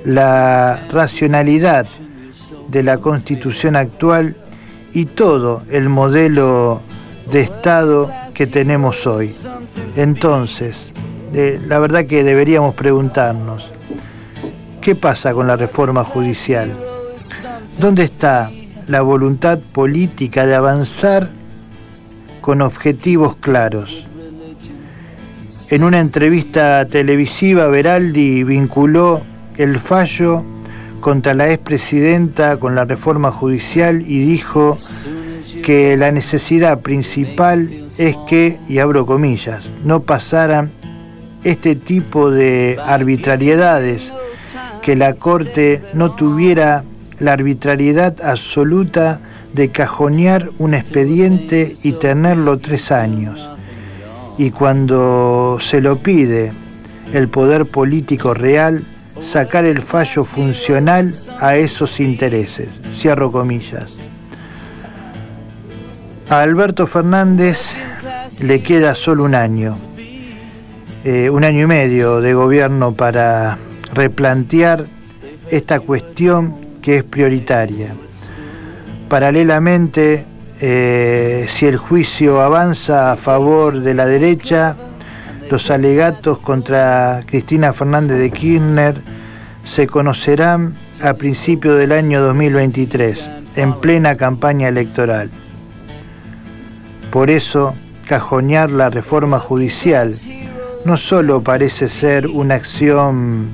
la 0.06 0.86
racionalidad 0.92 1.88
de 2.70 2.84
la 2.84 2.98
constitución 3.00 3.76
actual 3.76 4.36
y 4.94 5.06
todo 5.06 5.64
el 5.70 5.90
modelo 5.90 6.82
de 7.32 7.42
Estado 7.42 8.12
que 8.34 8.48
tenemos 8.48 9.08
hoy. 9.08 9.32
Entonces, 9.96 10.78
la 11.34 11.80
verdad 11.80 12.06
que 12.06 12.24
deberíamos 12.24 12.76
preguntarnos, 12.76 13.70
¿qué 14.82 14.96
pasa 14.96 15.34
con 15.34 15.48
la 15.48 15.56
reforma 15.56 16.04
judicial? 16.04 16.72
¿Dónde 17.80 18.04
está 18.06 18.52
la 18.88 19.02
voluntad 19.02 19.60
política 19.60 20.46
de 20.46 20.56
avanzar 20.56 21.30
con 22.42 22.62
objetivos 22.62 23.36
claros? 23.38 24.06
En 25.72 25.84
una 25.84 26.00
entrevista 26.00 26.86
televisiva, 26.86 27.68
Veraldi 27.68 28.44
vinculó 28.44 29.22
el 29.58 29.80
fallo 29.80 30.44
contra 31.02 31.34
la 31.34 31.52
expresidenta 31.52 32.58
con 32.58 32.76
la 32.76 32.86
reforma 32.86 33.32
judicial 33.32 34.02
y 34.08 34.26
dijo 34.26 34.78
que 35.64 35.96
la 35.98 36.12
necesidad 36.12 36.80
principal 36.82 37.70
es 37.98 38.16
que, 38.28 38.58
y 38.68 38.80
abro 38.80 39.06
comillas, 39.06 39.70
no 39.84 40.02
pasaran 40.02 40.72
este 41.44 41.76
tipo 41.76 42.32
de 42.32 42.80
arbitrariedades, 42.84 44.12
que 44.82 44.96
la 44.96 45.14
Corte 45.14 45.82
no 45.94 46.12
tuviera 46.16 46.84
la 47.20 47.34
arbitrariedad 47.34 48.22
absoluta 48.24 49.20
de 49.54 49.70
cajonear 49.70 50.50
un 50.60 50.74
expediente 50.74 51.74
y 51.84 51.94
tenerlo 51.94 52.58
tres 52.58 52.92
años. 52.92 53.40
Y 54.38 54.52
cuando 54.52 55.60
se 55.62 55.82
lo 55.82 55.98
pide 55.98 56.52
el 57.14 57.30
poder 57.30 57.66
político 57.66 58.34
real, 58.34 58.84
sacar 59.24 59.66
el 59.66 59.82
fallo 59.82 60.24
funcional 60.24 61.12
a 61.40 61.56
esos 61.56 62.00
intereses. 62.00 62.70
Cierro 62.94 63.32
comillas. 63.32 63.92
A 66.30 66.42
Alberto 66.42 66.88
Fernández 66.88 67.70
le 68.42 68.62
queda 68.62 68.96
solo 68.96 69.24
un 69.24 69.36
año, 69.36 69.76
eh, 71.04 71.30
un 71.30 71.44
año 71.44 71.64
y 71.64 71.68
medio 71.68 72.20
de 72.20 72.34
gobierno 72.34 72.94
para 72.94 73.58
replantear 73.94 74.86
esta 75.50 75.80
cuestión 75.80 76.56
que 76.82 76.98
es 76.98 77.04
prioritaria. 77.04 77.94
Paralelamente, 79.08 80.26
eh, 80.60 81.46
si 81.48 81.68
el 81.68 81.78
juicio 81.78 82.42
avanza 82.42 83.12
a 83.12 83.16
favor 83.18 83.82
de 83.82 83.94
la 83.94 84.08
derecha, 84.08 84.76
los 85.50 85.70
alegatos 85.70 86.40
contra 86.40 87.24
Cristina 87.26 87.74
Fernández 87.74 88.18
de 88.18 88.32
Kirchner 88.32 88.96
se 89.64 89.88
conocerán 89.88 90.74
a 91.02 91.14
principios 91.14 91.78
del 91.78 91.92
año 91.92 92.22
2023, 92.22 93.30
en 93.56 93.74
plena 93.80 94.16
campaña 94.16 94.68
electoral. 94.68 95.30
Por 97.12 97.30
eso, 97.30 97.74
cajonear 98.08 98.70
la 98.72 98.90
reforma 98.90 99.40
judicial 99.40 100.12
no 100.84 100.98
solo 100.98 101.42
parece 101.42 101.90
ser 101.90 102.28
una 102.28 102.56
acción 102.56 103.48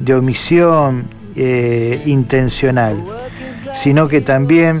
de 0.00 0.14
omisión 0.14 1.04
eh, 1.36 2.02
intencional, 2.06 2.96
sino 3.82 4.08
que 4.08 4.20
también 4.20 4.80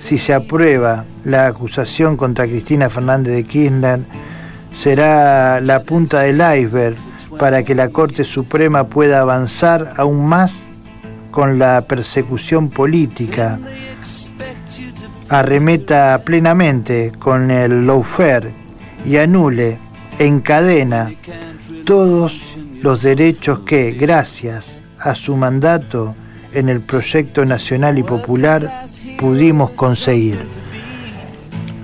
si 0.00 0.18
se 0.18 0.34
aprueba 0.34 1.04
la 1.24 1.46
acusación 1.46 2.16
contra 2.16 2.46
Cristina 2.46 2.90
Fernández 2.90 3.34
de 3.34 3.44
Kirchner, 3.44 4.00
será 4.74 5.60
la 5.60 5.82
punta 5.82 6.20
del 6.20 6.36
iceberg 6.36 6.96
para 7.38 7.62
que 7.62 7.74
la 7.74 7.88
Corte 7.88 8.24
Suprema 8.24 8.84
pueda 8.84 9.20
avanzar 9.20 9.94
aún 9.96 10.26
más 10.26 10.62
con 11.30 11.58
la 11.58 11.80
persecución 11.82 12.68
política, 12.68 13.58
arremeta 15.28 16.20
plenamente 16.24 17.12
con 17.18 17.50
el 17.50 17.86
lawfare 17.86 18.50
y 19.06 19.16
anule 19.16 19.78
en 20.18 20.40
cadena 20.40 21.10
todos 21.84 22.56
los 22.82 23.02
derechos 23.02 23.60
que, 23.60 23.92
gracias 23.92 24.64
a 24.98 25.14
su 25.14 25.36
mandato 25.36 26.14
en 26.52 26.68
el 26.68 26.80
proyecto 26.80 27.44
nacional 27.44 27.98
y 27.98 28.02
popular, 28.02 28.84
pudimos 29.18 29.70
conseguir. 29.70 30.36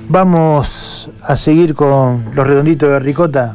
Vamos 0.09 0.98
a 1.29 1.37
seguir 1.37 1.75
con 1.75 2.25
los 2.35 2.47
redonditos 2.47 2.89
de 2.89 2.99
ricota. 3.01 3.55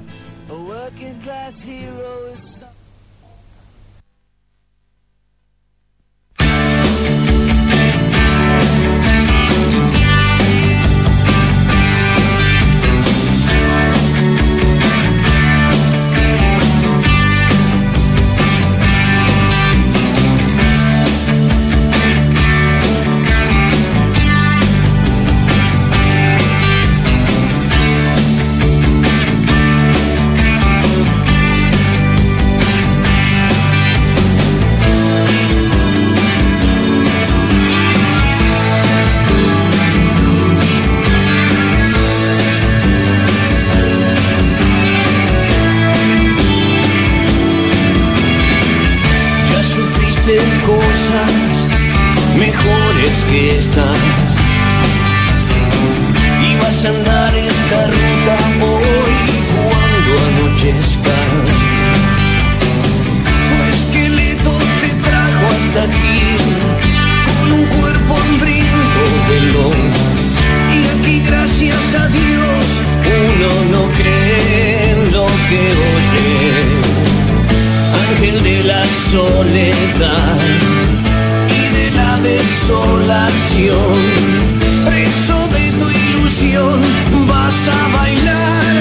Preso 83.63 85.47
de 85.47 85.71
tu 85.71 85.89
ilusión, 85.89 86.81
vas 87.25 87.67
a 87.69 87.97
bailar, 87.97 88.75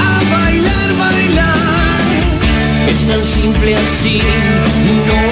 a 0.00 0.14
bailar, 0.34 0.88
bailar. 0.98 2.00
Es 2.90 3.00
tan 3.06 3.24
simple 3.24 3.76
así, 3.76 4.20
no 5.06 5.22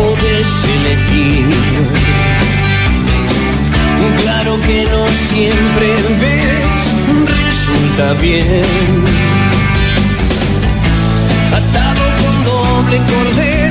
podés 0.00 0.50
elegir. 0.76 1.46
Claro 4.22 4.60
que 4.60 4.84
no 4.84 5.04
siempre 5.08 5.86
ves, 6.20 7.26
resulta 7.26 8.12
bien. 8.22 8.62
Atado 11.58 12.04
con 12.20 12.44
doble 12.44 12.98
cordel 13.10 13.63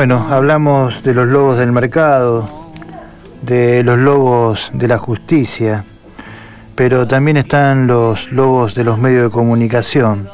Bueno, 0.00 0.28
hablamos 0.30 1.02
de 1.02 1.12
los 1.12 1.28
lobos 1.28 1.58
del 1.58 1.72
mercado, 1.72 2.48
de 3.42 3.82
los 3.82 3.98
lobos 3.98 4.70
de 4.72 4.88
la 4.88 4.96
justicia, 4.96 5.84
pero 6.74 7.06
también 7.06 7.36
están 7.36 7.86
los 7.86 8.32
lobos 8.32 8.74
de 8.74 8.82
los 8.82 8.96
medios 8.96 9.24
de 9.24 9.30
comunicación, 9.30 10.26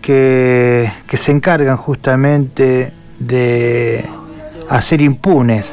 que, 0.00 0.88
se 1.14 1.32
encargan 1.32 1.78
justamente 1.78 2.92
de 3.18 4.04
hacer 4.68 5.00
impunes 5.00 5.68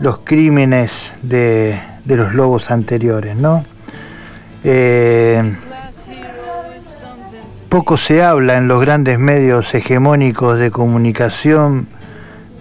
los 0.00 0.18
crímenes 0.18 1.12
de, 1.22 1.80
de 2.04 2.16
los 2.18 2.34
lobos 2.34 2.70
anteriores, 2.70 3.36
¿no? 3.36 3.64
Eh, 4.64 5.56
poco 7.68 7.98
se 7.98 8.22
habla 8.22 8.56
en 8.56 8.66
los 8.66 8.80
grandes 8.80 9.18
medios 9.18 9.74
hegemónicos 9.74 10.58
de 10.58 10.70
comunicación 10.70 11.86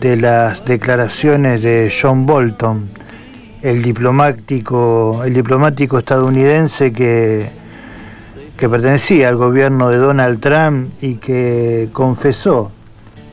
de 0.02 0.18
las 0.18 0.66
declaraciones 0.66 1.62
de 1.62 1.90
John 1.90 2.26
Bolton, 2.26 2.90
el 3.62 3.84
diplomático, 3.84 5.22
el 5.24 5.34
diplomático 5.34 5.98
estadounidense 5.98 6.92
que, 6.92 7.50
que 8.58 8.68
pertenecía 8.68 9.30
al 9.30 9.38
gobierno 9.38 9.90
de 9.90 9.98
Donald 9.98 10.42
Trump 10.42 10.90
y 11.02 11.16
que 11.16 11.88
confesó 11.94 12.72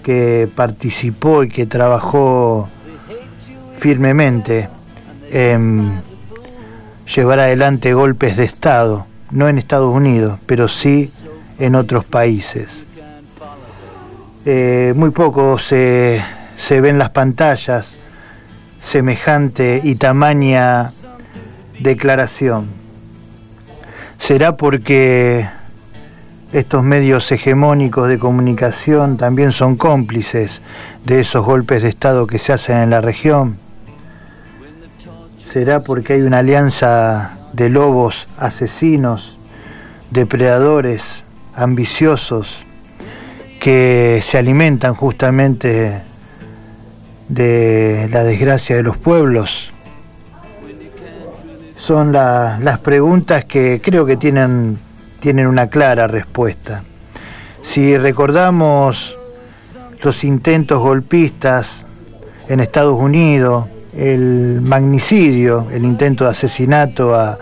que 0.04 0.48
participó 0.54 1.42
y 1.42 1.48
que 1.48 1.66
trabajó 1.66 2.68
firmemente 3.78 4.68
en 5.32 6.00
llevar 7.12 7.40
adelante 7.40 7.94
golpes 7.94 8.36
de 8.36 8.44
Estado, 8.44 9.06
no 9.30 9.48
en 9.48 9.58
Estados 9.58 9.92
Unidos, 9.94 10.38
pero 10.46 10.68
sí 10.68 11.10
en 11.58 11.74
otros 11.74 12.04
países. 12.04 12.84
Eh, 14.46 14.92
muy 14.94 15.10
poco 15.10 15.58
se, 15.58 16.22
se 16.56 16.80
ve 16.80 16.90
en 16.90 16.98
las 16.98 17.10
pantallas 17.10 17.94
semejante 18.82 19.80
y 19.82 19.96
tamaña 19.96 20.90
declaración. 21.80 22.68
¿Será 24.18 24.56
porque 24.56 25.48
estos 26.52 26.84
medios 26.84 27.30
hegemónicos 27.32 28.08
de 28.08 28.18
comunicación 28.18 29.16
también 29.16 29.52
son 29.52 29.76
cómplices 29.76 30.60
de 31.04 31.20
esos 31.20 31.44
golpes 31.44 31.82
de 31.82 31.88
Estado 31.88 32.26
que 32.26 32.38
se 32.38 32.52
hacen 32.52 32.76
en 32.76 32.90
la 32.90 33.00
región? 33.00 33.58
¿Será 35.52 35.80
porque 35.80 36.14
hay 36.14 36.22
una 36.22 36.38
alianza 36.38 37.38
de 37.52 37.68
lobos 37.70 38.26
asesinos, 38.38 39.38
depredadores, 40.10 41.23
ambiciosos, 41.56 42.56
que 43.60 44.20
se 44.22 44.38
alimentan 44.38 44.94
justamente 44.94 46.00
de 47.28 48.08
la 48.12 48.24
desgracia 48.24 48.76
de 48.76 48.82
los 48.82 48.96
pueblos? 48.96 49.70
Son 51.78 52.12
la- 52.12 52.58
las 52.62 52.78
preguntas 52.80 53.44
que 53.44 53.80
creo 53.82 54.06
que 54.06 54.16
tienen, 54.16 54.78
tienen 55.20 55.46
una 55.46 55.66
clara 55.68 56.06
respuesta. 56.06 56.82
Si 57.62 57.96
recordamos 57.98 59.16
los 60.02 60.24
intentos 60.24 60.80
golpistas 60.80 61.84
en 62.48 62.60
Estados 62.60 62.98
Unidos, 62.98 63.66
el 63.96 64.60
magnicidio, 64.62 65.66
el 65.72 65.84
intento 65.84 66.24
de 66.24 66.30
asesinato 66.30 67.14
a, 67.14 67.38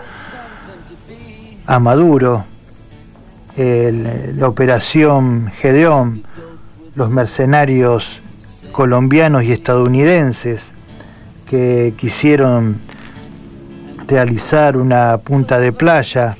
a 1.65 1.79
Maduro, 1.79 2.45
la 3.55 4.47
operación 4.47 5.51
Gedeón, 5.59 6.23
los 6.95 7.09
mercenarios 7.09 8.19
colombianos 8.71 9.43
y 9.43 9.51
estadounidenses 9.51 10.63
que 11.49 11.93
quisieron 11.97 12.79
realizar 14.07 14.75
una 14.75 15.17
punta 15.17 15.59
de 15.59 15.71
playa 15.71 16.35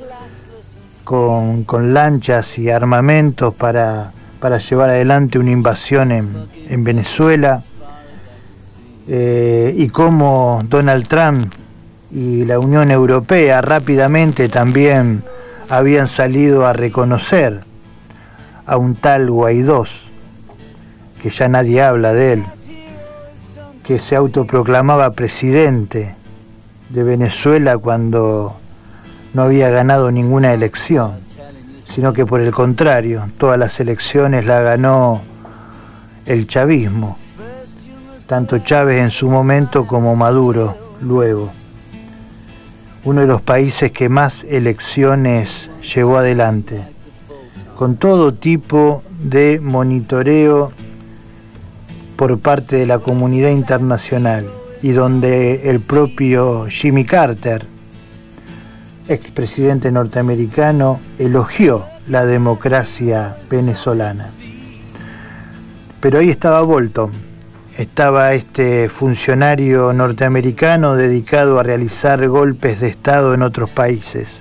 con, 1.03 1.63
con 1.63 1.93
lanchas 1.93 2.57
y 2.57 2.69
armamentos 2.69 3.53
para, 3.53 4.11
para 4.39 4.57
llevar 4.57 4.89
adelante 4.89 5.37
una 5.37 5.51
invasión 5.51 6.11
en, 6.11 6.33
en 6.69 6.83
Venezuela 6.83 7.61
eh, 9.07 9.73
y 9.77 9.89
cómo 9.89 10.61
Donald 10.67 11.07
Trump 11.07 11.53
y 12.11 12.45
la 12.45 12.59
Unión 12.59 12.89
Europea 12.89 13.61
rápidamente 13.61 14.47
también 14.49 15.23
habían 15.69 16.07
salido 16.07 16.65
a 16.65 16.73
reconocer 16.73 17.61
a 18.65 18.77
un 18.77 18.95
tal 18.95 19.29
Guaidó, 19.29 19.85
que 21.21 21.29
ya 21.29 21.47
nadie 21.47 21.81
habla 21.81 22.13
de 22.13 22.33
él, 22.33 22.43
que 23.83 23.99
se 23.99 24.15
autoproclamaba 24.15 25.11
presidente 25.11 26.15
de 26.89 27.03
Venezuela 27.03 27.77
cuando 27.77 28.55
no 29.33 29.43
había 29.43 29.69
ganado 29.69 30.11
ninguna 30.11 30.53
elección, 30.53 31.13
sino 31.79 32.13
que 32.13 32.25
por 32.25 32.39
el 32.41 32.51
contrario, 32.51 33.29
todas 33.37 33.57
las 33.57 33.79
elecciones 33.79 34.45
la 34.45 34.61
ganó 34.61 35.21
el 36.25 36.47
chavismo, 36.47 37.17
tanto 38.27 38.59
Chávez 38.59 39.01
en 39.01 39.11
su 39.11 39.29
momento 39.29 39.85
como 39.85 40.15
Maduro 40.15 40.77
luego. 41.01 41.51
Uno 43.05 43.21
de 43.21 43.27
los 43.27 43.41
países 43.41 43.91
que 43.91 44.07
más 44.07 44.45
elecciones 44.45 45.69
llevó 45.93 46.17
adelante, 46.17 46.81
con 47.75 47.97
todo 47.97 48.33
tipo 48.33 49.03
de 49.21 49.59
monitoreo 49.61 50.71
por 52.15 52.39
parte 52.39 52.77
de 52.77 52.85
la 52.85 52.99
comunidad 52.99 53.49
internacional 53.49 54.49
y 54.81 54.91
donde 54.91 55.69
el 55.69 55.81
propio 55.81 56.67
Jimmy 56.69 57.03
Carter, 57.03 57.65
expresidente 59.09 59.91
norteamericano, 59.91 61.01
elogió 61.19 61.85
la 62.07 62.25
democracia 62.25 63.35
venezolana. 63.49 64.29
Pero 65.99 66.19
ahí 66.19 66.29
estaba 66.29 66.61
Bolton, 66.61 67.11
estaba 67.77 68.33
este 68.33 68.87
funcionario 68.87 69.93
norteamericano 69.93 70.95
dedicado 70.95 71.59
a 71.59 71.63
realizar 71.63 72.27
golpes 72.27 72.79
de 72.79 72.87
Estado 72.87 73.33
en 73.33 73.41
otros 73.41 73.69
países, 73.69 74.39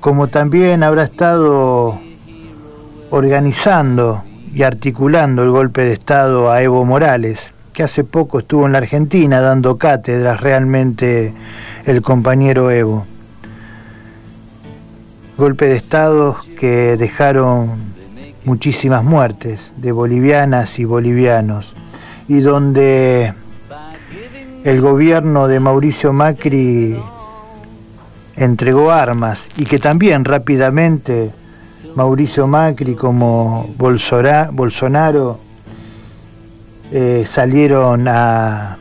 como 0.00 0.26
también 0.26 0.82
habrá 0.82 1.04
estado 1.04 2.00
organizando 3.10 4.24
y 4.52 4.64
articulando 4.64 5.44
el 5.44 5.50
golpe 5.50 5.82
de 5.82 5.92
Estado 5.92 6.50
a 6.50 6.60
Evo 6.62 6.84
Morales, 6.84 7.52
que 7.72 7.84
hace 7.84 8.02
poco 8.02 8.40
estuvo 8.40 8.66
en 8.66 8.72
la 8.72 8.78
Argentina 8.78 9.40
dando 9.40 9.78
cátedras 9.78 10.40
realmente 10.40 11.32
el 11.86 12.02
compañero 12.02 12.72
Evo. 12.72 13.06
golpe 15.38 15.66
de 15.66 15.76
Estado 15.76 16.36
que 16.58 16.96
dejaron 16.96 17.90
muchísimas 18.44 19.04
muertes 19.04 19.70
de 19.76 19.92
bolivianas 19.92 20.78
y 20.80 20.84
bolivianos 20.84 21.74
y 22.30 22.38
donde 22.38 23.34
el 24.62 24.80
gobierno 24.80 25.48
de 25.48 25.58
Mauricio 25.58 26.12
Macri 26.12 26.96
entregó 28.36 28.92
armas 28.92 29.48
y 29.56 29.64
que 29.64 29.80
también 29.80 30.24
rápidamente 30.24 31.32
Mauricio 31.96 32.46
Macri 32.46 32.94
como 32.94 33.74
Bolsonaro 33.76 35.40
eh, 36.92 37.24
salieron 37.26 38.06
a, 38.06 38.76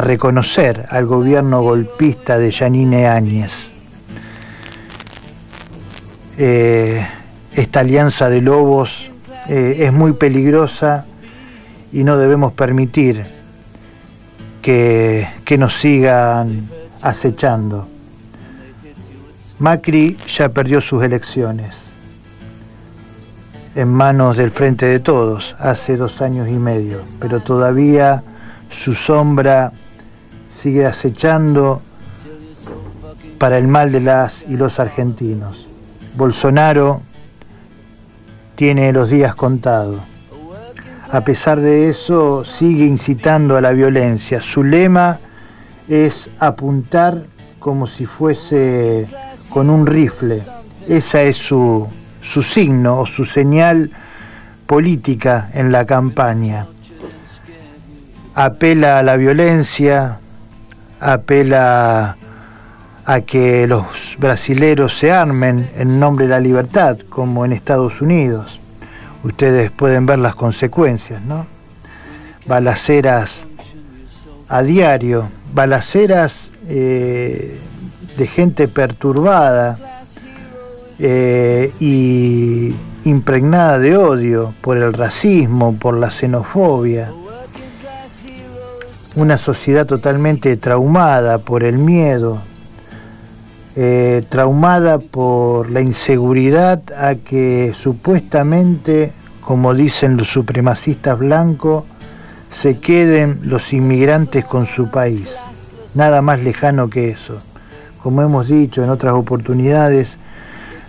reconocer 0.00 0.86
al 0.88 1.06
gobierno 1.06 1.62
golpista 1.62 2.38
de 2.38 2.52
Yanine 2.52 3.08
Áñez. 3.08 3.72
Eh, 6.38 7.04
esta 7.56 7.80
alianza 7.80 8.30
de 8.30 8.40
lobos 8.40 9.10
eh, 9.48 9.78
es 9.80 9.92
muy 9.92 10.12
peligrosa 10.12 11.06
y 11.92 12.04
no 12.04 12.16
debemos 12.16 12.52
permitir 12.52 13.24
que, 14.62 15.28
que 15.44 15.58
nos 15.58 15.74
sigan 15.74 16.68
acechando. 17.02 17.86
Macri 19.58 20.16
ya 20.26 20.48
perdió 20.48 20.80
sus 20.80 21.04
elecciones 21.04 21.76
en 23.74 23.88
manos 23.88 24.36
del 24.36 24.50
Frente 24.50 24.86
de 24.86 25.00
Todos 25.00 25.54
hace 25.58 25.96
dos 25.96 26.20
años 26.20 26.48
y 26.48 26.52
medio, 26.52 27.00
pero 27.18 27.40
todavía 27.40 28.22
su 28.70 28.94
sombra 28.94 29.72
sigue 30.60 30.86
acechando 30.86 31.80
para 33.38 33.58
el 33.58 33.68
mal 33.68 33.90
de 33.92 34.00
las 34.00 34.42
y 34.48 34.56
los 34.56 34.78
argentinos. 34.78 35.66
Bolsonaro 36.14 37.00
tiene 38.54 38.92
los 38.92 39.10
días 39.10 39.34
contados. 39.34 40.00
A 41.12 41.20
pesar 41.20 41.60
de 41.60 41.90
eso, 41.90 42.42
sigue 42.42 42.86
incitando 42.86 43.58
a 43.58 43.60
la 43.60 43.72
violencia. 43.72 44.40
Su 44.40 44.64
lema 44.64 45.18
es 45.86 46.30
apuntar 46.38 47.24
como 47.58 47.86
si 47.86 48.06
fuese 48.06 49.06
con 49.50 49.68
un 49.68 49.86
rifle. 49.86 50.40
Esa 50.88 51.20
es 51.20 51.36
su, 51.36 51.86
su 52.22 52.42
signo 52.42 53.00
o 53.00 53.04
su 53.04 53.26
señal 53.26 53.90
política 54.66 55.50
en 55.52 55.70
la 55.70 55.84
campaña. 55.84 56.66
Apela 58.34 59.00
a 59.00 59.02
la 59.02 59.16
violencia, 59.16 60.18
apela 60.98 62.16
a 63.04 63.20
que 63.20 63.66
los 63.66 63.84
brasileros 64.16 64.96
se 64.96 65.12
armen 65.12 65.68
en 65.76 66.00
nombre 66.00 66.24
de 66.24 66.30
la 66.30 66.40
libertad, 66.40 66.96
como 67.10 67.44
en 67.44 67.52
Estados 67.52 68.00
Unidos. 68.00 68.61
Ustedes 69.24 69.70
pueden 69.70 70.06
ver 70.06 70.18
las 70.18 70.34
consecuencias, 70.34 71.22
¿no? 71.22 71.46
Balaceras 72.46 73.40
a 74.48 74.62
diario, 74.62 75.28
balaceras 75.54 76.50
eh, 76.68 77.58
de 78.16 78.26
gente 78.26 78.68
perturbada, 78.68 79.78
eh, 81.04 81.72
y 81.80 82.72
impregnada 83.04 83.80
de 83.80 83.96
odio 83.96 84.54
por 84.60 84.76
el 84.76 84.92
racismo, 84.92 85.76
por 85.76 85.96
la 85.96 86.12
xenofobia. 86.12 87.10
Una 89.16 89.36
sociedad 89.36 89.84
totalmente 89.84 90.56
traumada 90.56 91.38
por 91.38 91.64
el 91.64 91.78
miedo, 91.78 92.40
eh, 93.74 94.24
traumada 94.28 94.98
por 94.98 95.70
la 95.70 95.80
inseguridad 95.80 96.82
a 96.92 97.14
que 97.14 97.72
supuestamente, 97.74 99.12
como 99.40 99.74
dicen 99.74 100.16
los 100.16 100.28
supremacistas 100.28 101.18
blancos, 101.18 101.84
se 102.50 102.78
queden 102.78 103.40
los 103.42 103.72
inmigrantes 103.72 104.44
con 104.44 104.66
su 104.66 104.90
país. 104.90 105.34
Nada 105.94 106.20
más 106.20 106.42
lejano 106.42 106.90
que 106.90 107.10
eso. 107.10 107.40
Como 108.02 108.20
hemos 108.22 108.48
dicho 108.48 108.84
en 108.84 108.90
otras 108.90 109.14
oportunidades, 109.14 110.16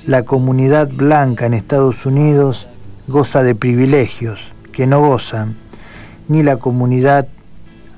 la 0.06 0.24
comunidad 0.24 0.90
blanca 0.90 1.46
en 1.46 1.54
Estados 1.54 2.06
Unidos 2.06 2.68
goza 3.08 3.44
de 3.44 3.56
privilegios 3.56 4.42
que 4.74 4.88
no 4.88 5.00
gozan 5.02 5.56
ni 6.28 6.44
la 6.44 6.58
comunidad 6.58 7.28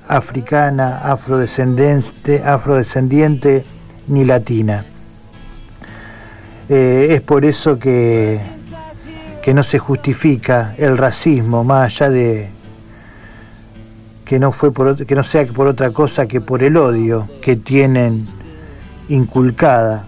africana, 0.08 1.00
afrodescendiente, 1.12 2.44
afrodescendiente 2.44 3.64
ni 4.08 4.26
latina. 4.26 4.86
Eh, 6.68 7.08
es 7.12 7.22
por 7.22 7.46
eso 7.46 7.78
que, 7.78 8.40
que 9.44 9.54
no 9.54 9.64
se 9.64 9.78
justifica 9.78 10.74
el 10.78 10.98
racismo 10.98 11.64
más 11.64 11.86
allá 11.86 12.10
de 12.10 12.50
que 14.26 14.40
no, 14.40 14.52
fue 14.52 14.72
por, 14.72 15.06
que 15.06 15.14
no 15.14 15.24
sea 15.24 15.46
por 15.46 15.68
otra 15.68 15.92
cosa 15.92 16.26
que 16.26 16.42
por 16.42 16.64
el 16.64 16.78
odio 16.78 17.30
que 17.42 17.56
tienen 17.56 18.20
inculcada 19.08 20.06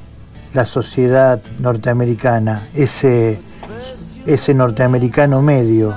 la 0.53 0.65
sociedad 0.65 1.39
norteamericana, 1.59 2.69
ese, 2.73 3.37
ese 4.25 4.53
norteamericano 4.55 5.43
medio 5.43 5.93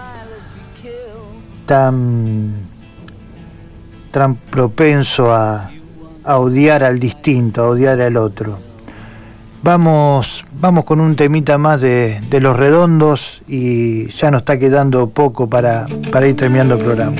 tan, 1.64 2.53
tan 4.11 4.34
propenso 4.34 5.32
a, 5.32 5.70
odiar 6.24 6.84
al 6.84 7.00
distinto, 7.00 7.62
a 7.62 7.68
odiar 7.70 8.00
al 8.00 8.16
otro. 8.16 8.58
Vamos, 9.62 10.44
vamos 10.60 10.84
con 10.84 11.00
un 11.00 11.16
temita 11.16 11.58
más 11.58 11.80
de, 11.80 12.20
de 12.30 12.40
los 12.40 12.56
redondos 12.56 13.42
y 13.46 14.06
ya 14.12 14.30
nos 14.30 14.40
está 14.42 14.58
quedando 14.58 15.10
poco 15.10 15.48
para, 15.48 15.86
para 16.10 16.26
ir 16.26 16.36
terminando 16.36 16.76
el 16.76 16.80
programa. 16.80 17.16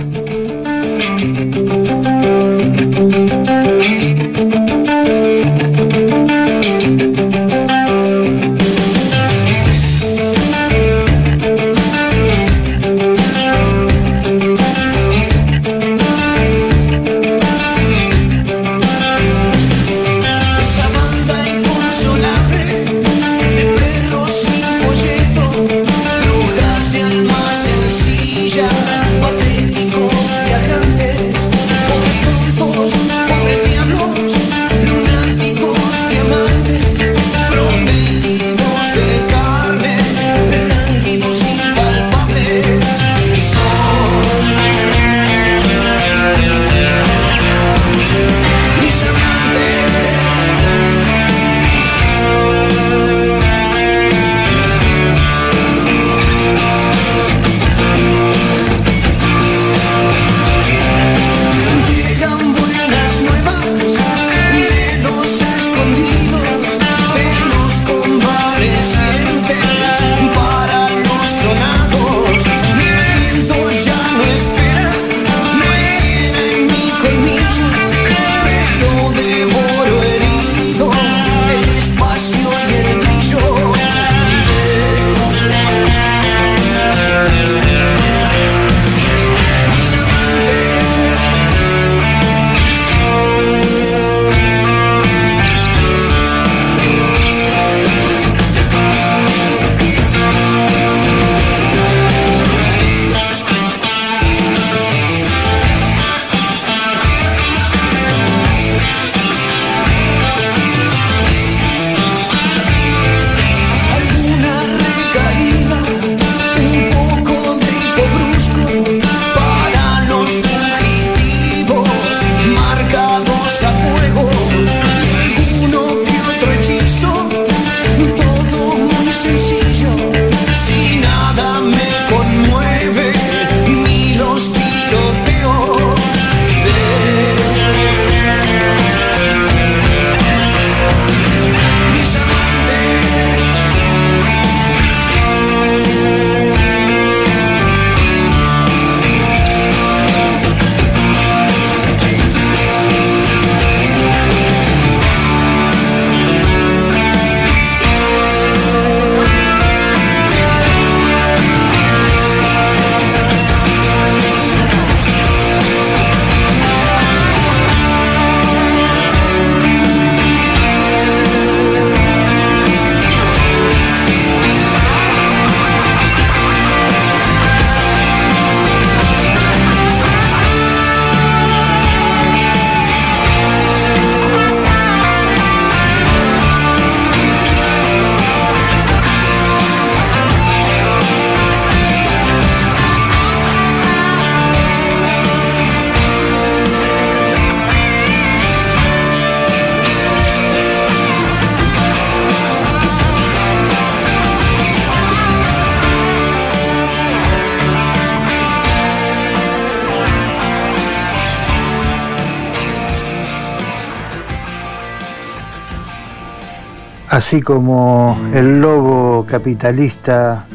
Así 217.31 217.43
como 217.43 218.18
el 218.35 218.61
lobo 218.61 219.24
capitalista 219.24 220.47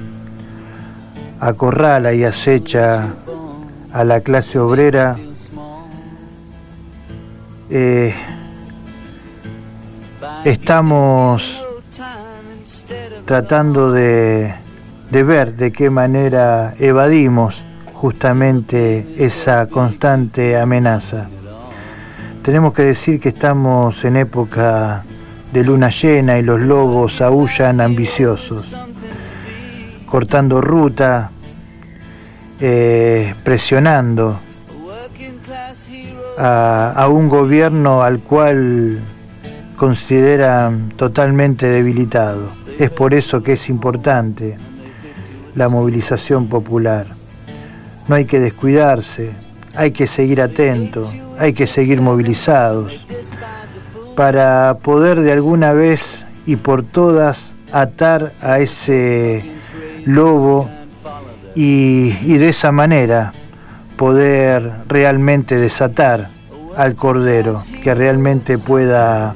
acorrala 1.40 2.12
y 2.12 2.26
acecha 2.26 3.14
a 3.94 4.04
la 4.04 4.20
clase 4.20 4.60
obrera, 4.60 5.16
eh, 7.70 8.14
estamos 10.44 11.64
tratando 13.24 13.94
de, 13.94 14.54
de 15.12 15.24
ver 15.24 15.56
de 15.56 15.72
qué 15.72 15.90
manera 15.90 16.74
evadimos 16.78 17.64
justamente 17.94 19.16
esa 19.18 19.68
constante 19.68 20.60
amenaza. 20.60 21.30
Tenemos 22.44 22.74
que 22.74 22.82
decir 22.82 23.22
que 23.22 23.30
estamos 23.30 24.04
en 24.04 24.18
época 24.18 25.06
de 25.56 25.64
luna 25.64 25.90
llena 25.90 26.38
y 26.38 26.42
los 26.42 26.60
lobos 26.60 27.22
aullan 27.22 27.80
ambiciosos, 27.80 28.76
cortando 30.06 30.60
ruta, 30.60 31.32
eh, 32.60 33.34
presionando 33.42 34.38
a, 36.38 36.92
a 36.92 37.08
un 37.08 37.30
gobierno 37.30 38.04
al 38.04 38.20
cual 38.20 39.00
consideran 39.78 40.90
totalmente 40.98 41.68
debilitado. 41.68 42.50
Es 42.78 42.92
por 42.92 43.14
eso 43.14 43.42
que 43.42 43.54
es 43.54 43.70
importante 43.70 44.58
la 45.56 45.70
movilización 45.70 46.48
popular. 46.48 47.08
No 48.10 48.16
hay 48.16 48.26
que 48.26 48.42
descuidarse, 48.42 49.32
hay 49.74 49.92
que 49.92 50.06
seguir 50.06 50.42
atentos, 50.42 51.16
hay 51.40 51.54
que 51.54 51.66
seguir 51.66 52.02
movilizados 52.02 52.92
para 54.16 54.78
poder 54.82 55.22
de 55.22 55.32
alguna 55.32 55.74
vez 55.74 56.02
y 56.46 56.56
por 56.56 56.84
todas 56.84 57.38
atar 57.72 58.32
a 58.42 58.60
ese 58.60 59.44
lobo 60.06 60.70
y, 61.56 62.38
de 62.38 62.50
esa 62.50 62.72
manera 62.72 63.34
poder 63.98 64.72
realmente 64.88 65.56
desatar 65.56 66.30
al 66.76 66.96
cordero, 66.96 67.58
que 67.84 67.94
realmente 67.94 68.58
pueda 68.58 69.34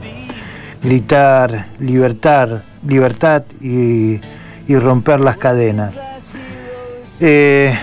gritar 0.83 1.65
libertad, 1.79 2.61
libertad 2.85 3.43
y, 3.61 4.19
romper 4.67 5.19
las 5.19 5.37
cadenas. 5.37 5.95
Eh, 7.21 7.75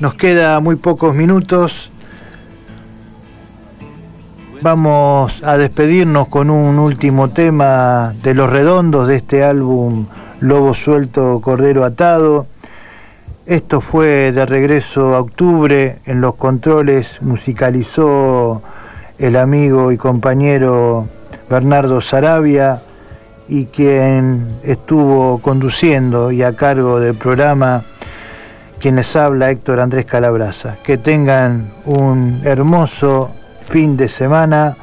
nos 0.00 0.14
queda 0.14 0.58
muy 0.58 0.74
pocos 0.76 1.14
minutos 1.14 1.90
Vamos 4.64 5.42
a 5.44 5.58
despedirnos 5.58 6.28
con 6.28 6.48
un 6.48 6.78
último 6.78 7.28
tema 7.28 8.14
de 8.22 8.32
los 8.32 8.48
redondos 8.48 9.06
de 9.06 9.16
este 9.16 9.44
álbum 9.44 10.06
Lobo 10.40 10.72
Suelto, 10.72 11.42
Cordero 11.42 11.84
Atado. 11.84 12.46
Esto 13.44 13.82
fue 13.82 14.32
de 14.32 14.46
regreso 14.46 15.16
a 15.16 15.20
octubre, 15.20 15.98
en 16.06 16.22
los 16.22 16.36
controles 16.36 17.20
musicalizó 17.20 18.62
el 19.18 19.36
amigo 19.36 19.92
y 19.92 19.98
compañero 19.98 21.08
Bernardo 21.50 22.00
Sarabia 22.00 22.80
y 23.46 23.66
quien 23.66 24.46
estuvo 24.62 25.40
conduciendo 25.42 26.32
y 26.32 26.42
a 26.42 26.56
cargo 26.56 27.00
del 27.00 27.16
programa 27.16 27.84
quien 28.80 28.96
les 28.96 29.14
habla 29.14 29.50
Héctor 29.50 29.80
Andrés 29.80 30.06
Calabraza. 30.06 30.78
Que 30.82 30.96
tengan 30.96 31.70
un 31.84 32.40
hermoso 32.44 33.30
fin 33.68 33.96
de 33.96 34.08
semana. 34.08 34.76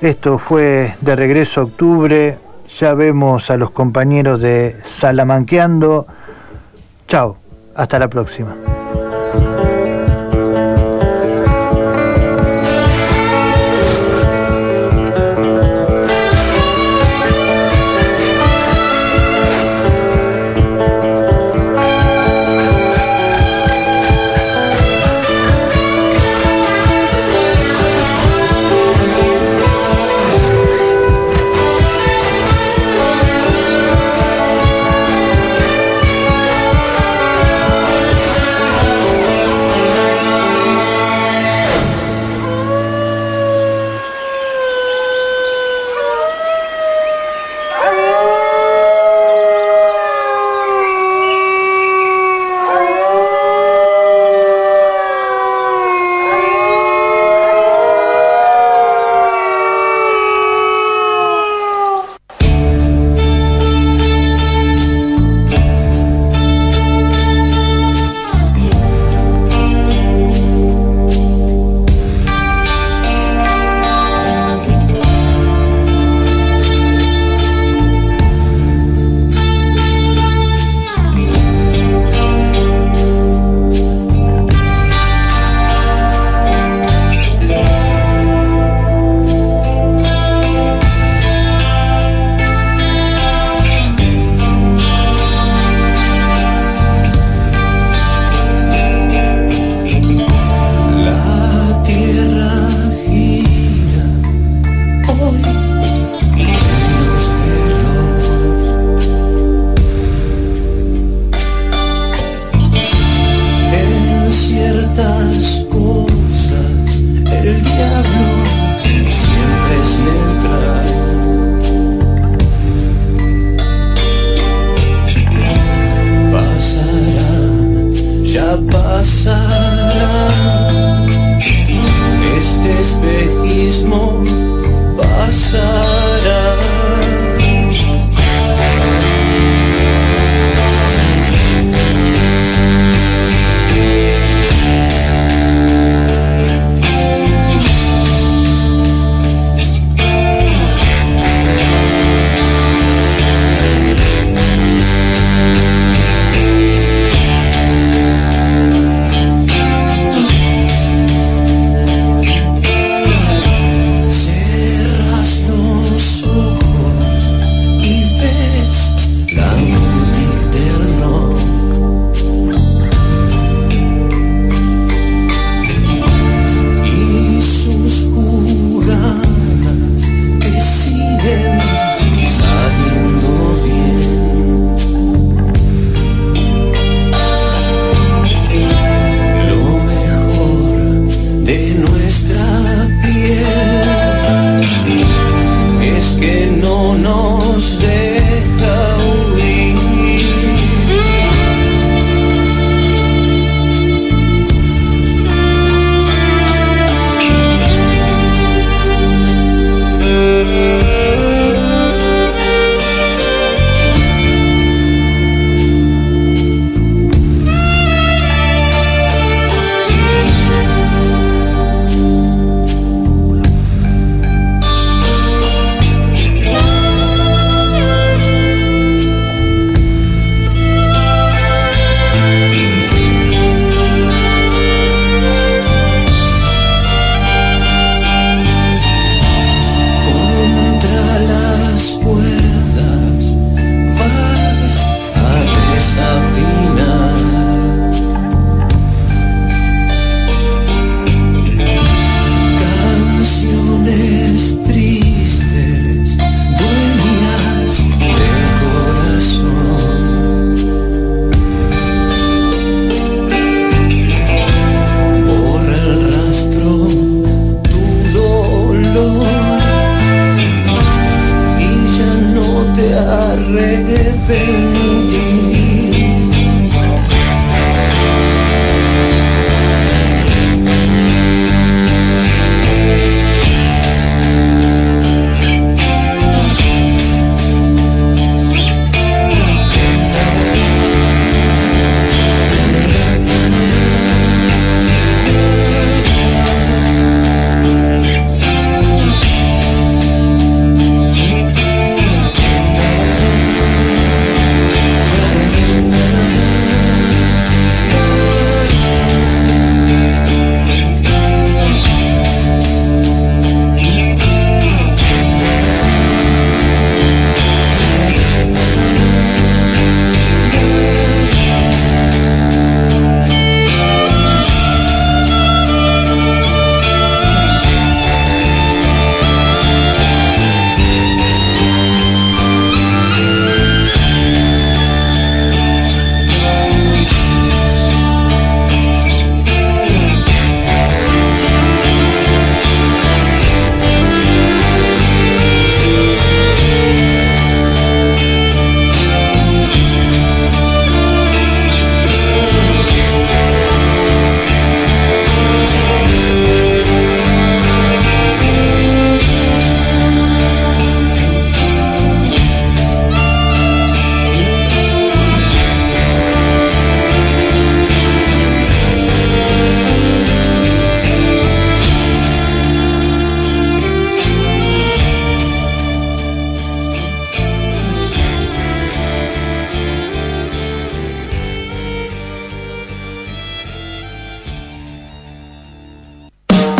Esto 0.00 0.38
fue 0.38 0.96
de 1.00 1.16
regreso 1.16 1.60
a 1.60 1.64
octubre. 1.64 2.38
Ya 2.78 2.94
vemos 2.94 3.50
a 3.50 3.56
los 3.56 3.70
compañeros 3.70 4.40
de 4.40 4.76
Salamanqueando. 4.86 6.06
Chao, 7.06 7.36
hasta 7.74 7.98
la 7.98 8.08
próxima. 8.08 8.54